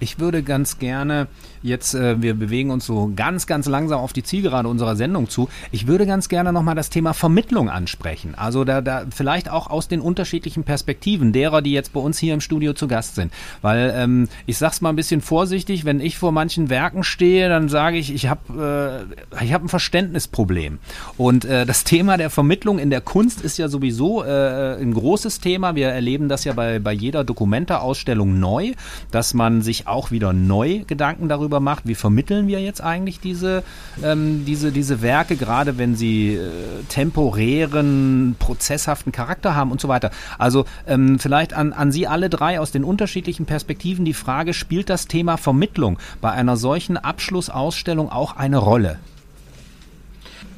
[0.00, 1.28] Ich würde ganz gerne
[1.62, 5.48] jetzt, äh, wir bewegen uns so ganz, ganz langsam auf die Zielgerade unserer Sendung zu.
[5.72, 8.34] Ich würde ganz gerne nochmal das Thema Vermittlung ansprechen.
[8.36, 12.34] Also da, da vielleicht auch aus den unterschiedlichen Perspektiven derer, die jetzt bei uns hier
[12.34, 13.32] im Studio zu Gast sind.
[13.62, 17.68] Weil ähm, ich sag's mal ein bisschen vorsichtig, wenn ich vor manchen Werken stehe, dann
[17.68, 20.78] sage ich, ich habe äh, ich hab ein Verständnisproblem.
[21.16, 25.40] Und äh, das Thema der Vermittlung in der Kunst ist ja sowieso äh, ein großes
[25.40, 25.74] Thema.
[25.74, 28.72] Wir erleben das ja bei, bei jeder Dokumenta-Ausstellung neu,
[29.10, 33.62] dass man sich auch wieder neu Gedanken darüber macht, wie vermitteln wir jetzt eigentlich diese,
[34.02, 36.50] ähm, diese, diese Werke, gerade wenn sie äh,
[36.88, 40.10] temporären, prozesshaften Charakter haben und so weiter.
[40.38, 44.90] Also ähm, vielleicht an, an Sie alle drei aus den unterschiedlichen Perspektiven die Frage, spielt
[44.90, 48.98] das Thema Vermittlung bei einer solchen Abschlussausstellung auch eine Rolle?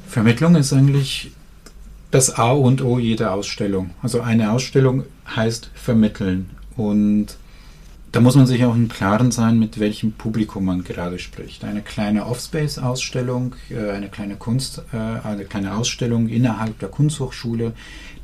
[0.07, 1.31] Vermittlung ist eigentlich
[2.11, 3.91] das A und O jeder Ausstellung.
[4.03, 5.05] Also eine Ausstellung
[5.35, 6.51] heißt vermitteln.
[6.77, 7.37] Und
[8.13, 11.65] da muss man sich auch im Klaren sein, mit welchem Publikum man gerade spricht.
[11.65, 17.73] Eine kleine Offspace-Ausstellung, äh, eine kleine Kunst, äh, eine kleine Ausstellung innerhalb der Kunsthochschule,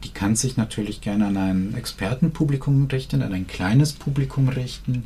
[0.03, 5.05] die kann sich natürlich gerne an ein Expertenpublikum richten, an ein kleines Publikum richten.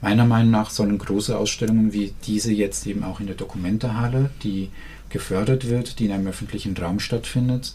[0.00, 4.70] Meiner Meinung nach sollen große Ausstellungen wie diese jetzt eben auch in der Dokumentehalle, die
[5.08, 7.74] gefördert wird, die in einem öffentlichen Raum stattfindet,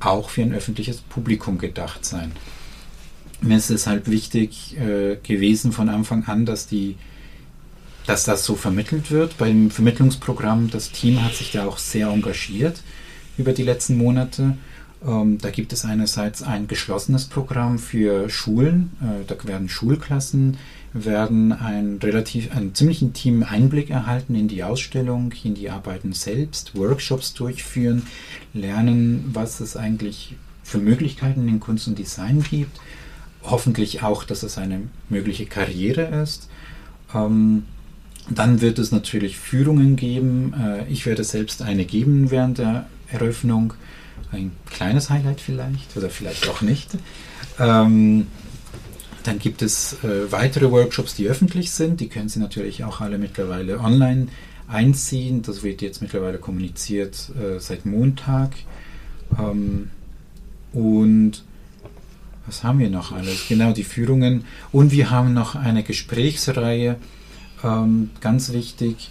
[0.00, 2.32] auch für ein öffentliches Publikum gedacht sein.
[3.42, 6.96] Mir ist es halt wichtig äh, gewesen von Anfang an, dass die
[8.06, 9.38] dass das so vermittelt wird.
[9.38, 12.82] Beim Vermittlungsprogramm, das Team hat sich da auch sehr engagiert
[13.38, 14.56] über die letzten Monate.
[15.06, 20.58] Ähm, da gibt es einerseits ein geschlossenes Programm für Schulen, äh, da werden Schulklassen,
[20.92, 26.76] werden ein relativ, einen ziemlich intimen Einblick erhalten in die Ausstellung, in die Arbeiten selbst,
[26.76, 28.02] Workshops durchführen,
[28.52, 30.34] lernen, was es eigentlich
[30.64, 32.78] für Möglichkeiten in Kunst und Design gibt
[33.42, 36.48] hoffentlich auch, dass es eine mögliche Karriere ist.
[37.14, 37.64] Ähm,
[38.28, 40.54] dann wird es natürlich Führungen geben.
[40.54, 43.74] Äh, ich werde selbst eine geben während der Eröffnung.
[44.32, 46.90] Ein kleines Highlight vielleicht oder vielleicht auch nicht.
[47.58, 48.26] Ähm,
[49.24, 52.00] dann gibt es äh, weitere Workshops, die öffentlich sind.
[52.00, 54.28] Die können Sie natürlich auch alle mittlerweile online
[54.68, 55.42] einziehen.
[55.42, 58.52] Das wird jetzt mittlerweile kommuniziert äh, seit Montag.
[59.38, 59.90] Ähm,
[60.72, 61.42] und
[62.50, 63.46] was haben wir noch alles?
[63.48, 64.44] Genau, die Führungen.
[64.72, 66.96] Und wir haben noch eine Gesprächsreihe,
[67.62, 69.10] ähm, ganz wichtig.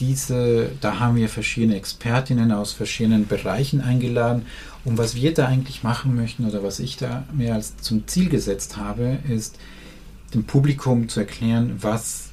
[0.00, 4.46] Diese, da haben wir verschiedene Expertinnen aus verschiedenen Bereichen eingeladen.
[4.84, 8.28] Und was wir da eigentlich machen möchten oder was ich da mir als zum Ziel
[8.28, 9.56] gesetzt habe, ist
[10.34, 12.30] dem Publikum zu erklären, was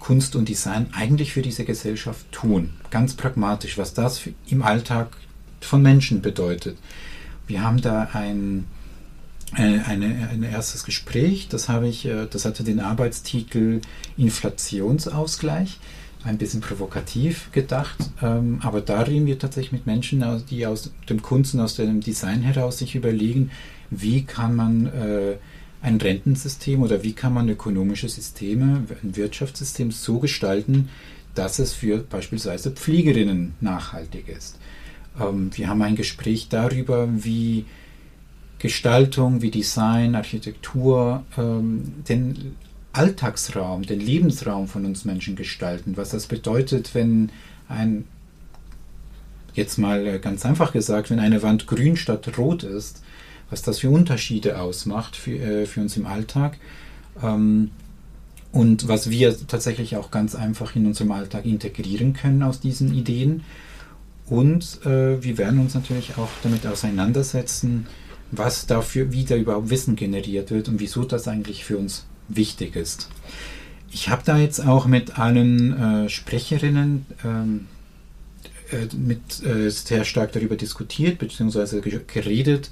[0.00, 2.70] Kunst und Design eigentlich für diese Gesellschaft tun.
[2.90, 5.16] Ganz pragmatisch, was das im Alltag
[5.60, 6.78] von Menschen bedeutet.
[7.46, 8.64] Wir haben da ein
[9.54, 11.48] eine, eine, ein erstes Gespräch.
[11.48, 13.80] Das habe ich, äh, das hatte den Arbeitstitel
[14.16, 15.78] Inflationsausgleich.
[16.24, 21.20] Ein bisschen provokativ gedacht, ähm, aber da reden wir tatsächlich mit Menschen, die aus dem
[21.20, 23.50] Kunst und aus dem Design heraus sich überlegen,
[23.90, 25.36] wie kann man äh,
[25.82, 30.88] ein Rentensystem oder wie kann man ökonomische Systeme, ein Wirtschaftssystem so gestalten,
[31.34, 34.58] dass es für beispielsweise Pflegerinnen nachhaltig ist.
[35.20, 37.66] Ähm, wir haben ein Gespräch darüber, wie
[38.64, 42.56] Gestaltung wie Design, Architektur, ähm, den
[42.94, 45.98] Alltagsraum, den Lebensraum von uns Menschen gestalten.
[45.98, 47.30] Was das bedeutet, wenn
[47.68, 48.06] ein,
[49.52, 53.02] jetzt mal ganz einfach gesagt, wenn eine Wand grün statt rot ist,
[53.50, 56.56] was das für Unterschiede ausmacht für, äh, für uns im Alltag.
[57.22, 57.70] Ähm,
[58.50, 63.42] und was wir tatsächlich auch ganz einfach in unserem Alltag integrieren können aus diesen Ideen.
[64.24, 67.88] Und äh, wir werden uns natürlich auch damit auseinandersetzen,
[68.38, 72.76] was dafür, wie da überhaupt Wissen generiert wird und wieso das eigentlich für uns wichtig
[72.76, 73.08] ist.
[73.90, 77.66] Ich habe da jetzt auch mit allen äh, Sprecherinnen ähm,
[78.70, 81.80] äh, mit, äh, sehr stark darüber diskutiert bzw.
[82.06, 82.70] geredet,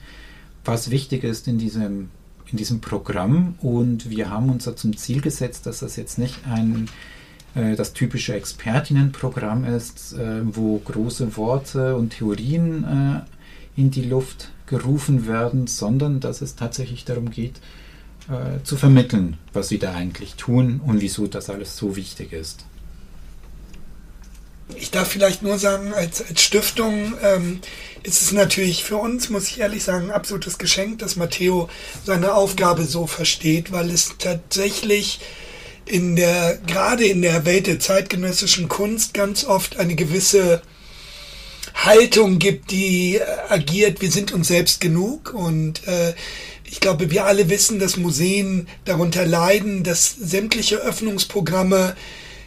[0.65, 2.11] was wichtig ist in diesem,
[2.51, 3.55] in diesem Programm.
[3.61, 6.89] Und wir haben uns da zum Ziel gesetzt, dass das jetzt nicht ein
[7.55, 13.42] äh, das typische Expertinnenprogramm ist, äh, wo große Worte und Theorien äh,
[13.77, 17.61] in die Luft gerufen werden, sondern dass es tatsächlich darum geht,
[18.29, 22.65] äh, zu vermitteln, was sie da eigentlich tun und wieso das alles so wichtig ist.
[24.77, 27.61] Ich darf vielleicht nur sagen, als, als Stiftung ähm,
[28.03, 31.69] ist es natürlich für uns, muss ich ehrlich sagen, ein absolutes Geschenk, dass Matteo
[32.05, 35.21] seine Aufgabe so versteht, weil es tatsächlich
[35.85, 40.63] in der, gerade in der Welt der zeitgenössischen Kunst ganz oft eine gewisse
[41.85, 46.15] Haltung gibt, die äh, agiert, wir sind uns selbst genug und äh,
[46.65, 51.95] ich glaube, wir alle wissen, dass Museen darunter leiden, dass sämtliche Öffnungsprogramme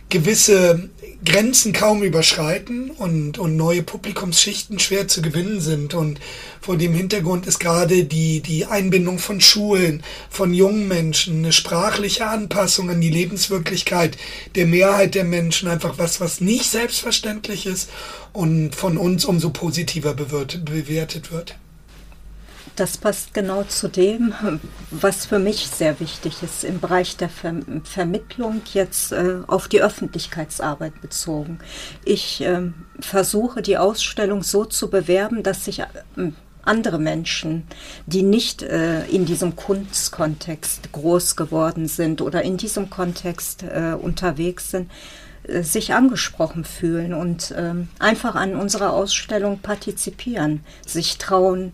[0.10, 0.90] gewisse
[1.26, 5.94] Grenzen kaum überschreiten und, und neue Publikumsschichten schwer zu gewinnen sind.
[5.94, 6.20] Und
[6.62, 12.28] vor dem Hintergrund ist gerade die, die Einbindung von Schulen, von jungen Menschen, eine sprachliche
[12.28, 14.18] Anpassung an die Lebenswirklichkeit
[14.54, 17.90] der Mehrheit der Menschen einfach was, was nicht selbstverständlich ist
[18.32, 21.56] und von uns umso positiver bewertet wird.
[22.76, 24.34] Das passt genau zu dem,
[24.92, 27.56] was für mich sehr wichtig ist im Bereich der Ver
[27.86, 31.60] Vermittlung jetzt äh, auf die Öffentlichkeitsarbeit bezogen.
[32.04, 35.86] Ich äh, versuche die Ausstellung so zu bewerben, dass sich äh,
[36.64, 37.64] andere Menschen,
[38.08, 44.72] die nicht äh, in diesem Kunstkontext groß geworden sind oder in diesem Kontext äh, unterwegs
[44.72, 44.92] sind,
[45.48, 51.72] äh, sich angesprochen fühlen und ähm, einfach an unserer Ausstellung partizipieren, sich trauen,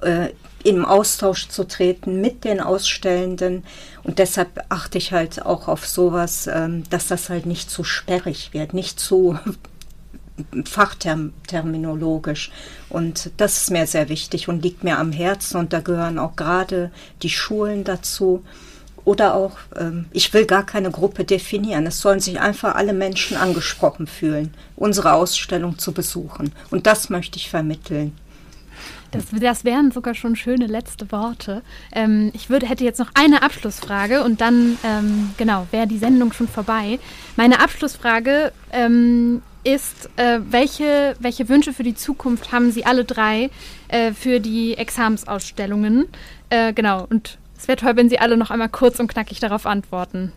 [0.00, 0.28] äh,
[0.64, 3.64] im Austausch zu treten mit den Ausstellenden.
[4.02, 8.50] Und deshalb achte ich halt auch auf sowas, ähm, dass das halt nicht zu sperrig
[8.52, 9.38] wird, nicht zu
[10.64, 12.50] fachterminologisch.
[12.88, 15.58] Und das ist mir sehr wichtig und liegt mir am Herzen.
[15.58, 16.90] Und da gehören auch gerade
[17.22, 18.44] die Schulen dazu.
[19.04, 21.86] Oder auch, ähm, ich will gar keine Gruppe definieren.
[21.86, 26.52] Es sollen sich einfach alle Menschen angesprochen fühlen, unsere Ausstellung zu besuchen.
[26.70, 28.14] Und das möchte ich vermitteln.
[29.10, 31.62] Das, das wären sogar schon schöne letzte Worte.
[31.92, 36.32] Ähm, ich würde, hätte jetzt noch eine Abschlussfrage und dann, ähm, genau, wäre die Sendung
[36.32, 36.98] schon vorbei.
[37.36, 43.50] Meine Abschlussfrage ähm, ist, äh, welche, welche Wünsche für die Zukunft haben Sie alle drei
[43.88, 46.06] äh, für die Examensausstellungen?
[46.50, 49.66] Äh, genau, und es wäre toll, wenn Sie alle noch einmal kurz und knackig darauf
[49.66, 50.32] antworten.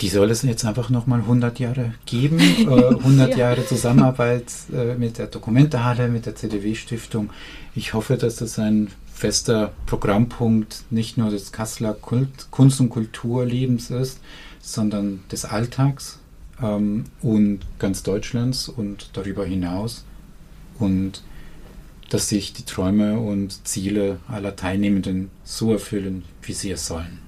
[0.00, 2.38] Die soll es jetzt einfach nochmal 100 Jahre geben.
[2.38, 3.36] Äh, 100 ja.
[3.36, 7.30] Jahre Zusammenarbeit äh, mit der Dokumentehalle, mit der CDW-Stiftung.
[7.74, 13.90] Ich hoffe, dass das ein fester Programmpunkt nicht nur des Kasseler Kult, Kunst- und Kulturlebens
[13.90, 14.20] ist,
[14.60, 16.18] sondern des Alltags
[16.62, 20.04] ähm, und ganz Deutschlands und darüber hinaus.
[20.78, 21.22] Und
[22.08, 27.18] dass sich die Träume und Ziele aller Teilnehmenden so erfüllen, wie sie es sollen.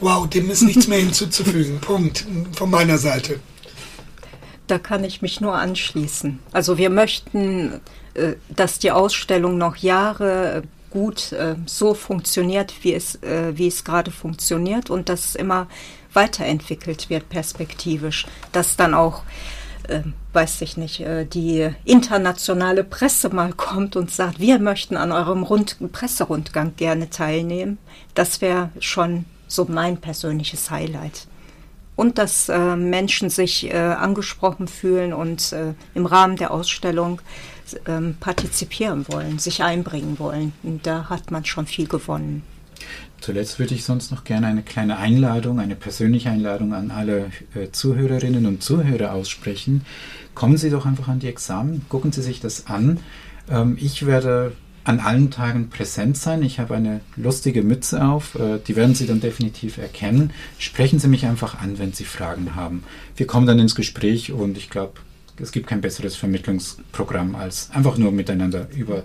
[0.00, 1.78] Wow, dem ist nichts mehr hinzuzufügen.
[1.80, 2.26] Punkt.
[2.52, 3.40] Von meiner Seite.
[4.66, 6.38] Da kann ich mich nur anschließen.
[6.52, 7.80] Also wir möchten,
[8.14, 13.84] äh, dass die Ausstellung noch Jahre gut äh, so funktioniert, wie es, äh, wie es
[13.84, 15.68] gerade funktioniert und dass es immer
[16.12, 19.22] weiterentwickelt wird perspektivisch, dass dann auch
[19.88, 25.12] äh, weiß ich nicht, äh, die internationale Presse mal kommt und sagt, wir möchten an
[25.12, 27.78] eurem Rund Presserundgang gerne teilnehmen.
[28.14, 29.24] Das wäre schon
[29.54, 31.26] so mein persönliches Highlight.
[31.96, 37.20] Und dass äh, Menschen sich äh, angesprochen fühlen und äh, im Rahmen der Ausstellung
[37.86, 40.52] ähm, partizipieren wollen, sich einbringen wollen.
[40.62, 42.42] Und da hat man schon viel gewonnen.
[43.20, 47.70] Zuletzt würde ich sonst noch gerne eine kleine Einladung, eine persönliche Einladung an alle äh,
[47.70, 49.86] Zuhörerinnen und Zuhörer aussprechen.
[50.34, 53.00] Kommen Sie doch einfach an die Examen, gucken Sie sich das an.
[53.48, 54.52] Ähm, ich werde
[54.84, 56.42] an allen Tagen präsent sein.
[56.42, 60.30] Ich habe eine lustige Mütze auf, äh, die werden Sie dann definitiv erkennen.
[60.58, 62.84] Sprechen Sie mich einfach an, wenn Sie Fragen haben.
[63.16, 65.00] Wir kommen dann ins Gespräch und ich glaube,
[65.40, 69.02] es gibt kein besseres Vermittlungsprogramm, als einfach nur miteinander über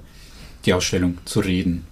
[0.66, 1.86] die Ausstellung zu reden.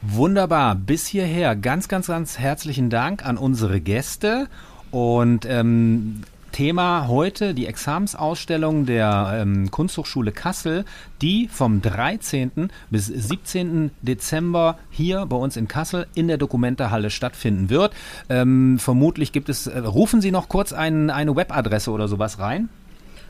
[0.00, 4.48] Wunderbar, bis hierher ganz, ganz, ganz herzlichen Dank an unsere Gäste
[4.90, 6.22] und ähm,
[6.52, 10.84] Thema heute die Examensausstellung der ähm, Kunsthochschule Kassel,
[11.20, 12.70] die vom 13.
[12.90, 13.90] bis 17.
[14.02, 17.94] Dezember hier bei uns in Kassel in der Dokumentehalle stattfinden wird.
[18.28, 22.68] Ähm, vermutlich gibt es, äh, rufen Sie noch kurz ein, eine Webadresse oder sowas rein?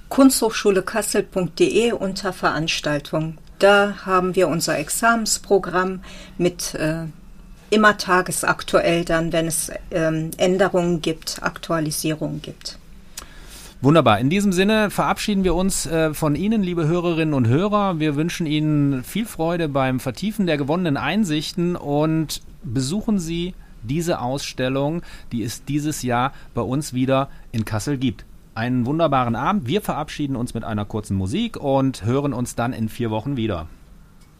[0.08, 3.38] Kunsthochschulekassel.de unter Veranstaltung.
[3.58, 6.00] Da haben wir unser Examensprogramm
[6.36, 7.04] mit äh,
[7.70, 12.78] immer tagesaktuell dann, wenn es ähm, Änderungen gibt, Aktualisierungen gibt.
[13.82, 14.20] Wunderbar.
[14.20, 17.98] In diesem Sinne verabschieden wir uns äh, von Ihnen, liebe Hörerinnen und Hörer.
[17.98, 25.02] Wir wünschen Ihnen viel Freude beim Vertiefen der gewonnenen Einsichten und besuchen Sie diese Ausstellung,
[25.32, 28.24] die es dieses Jahr bei uns wieder in Kassel gibt.
[28.54, 29.66] Einen wunderbaren Abend.
[29.66, 33.66] Wir verabschieden uns mit einer kurzen Musik und hören uns dann in vier Wochen wieder.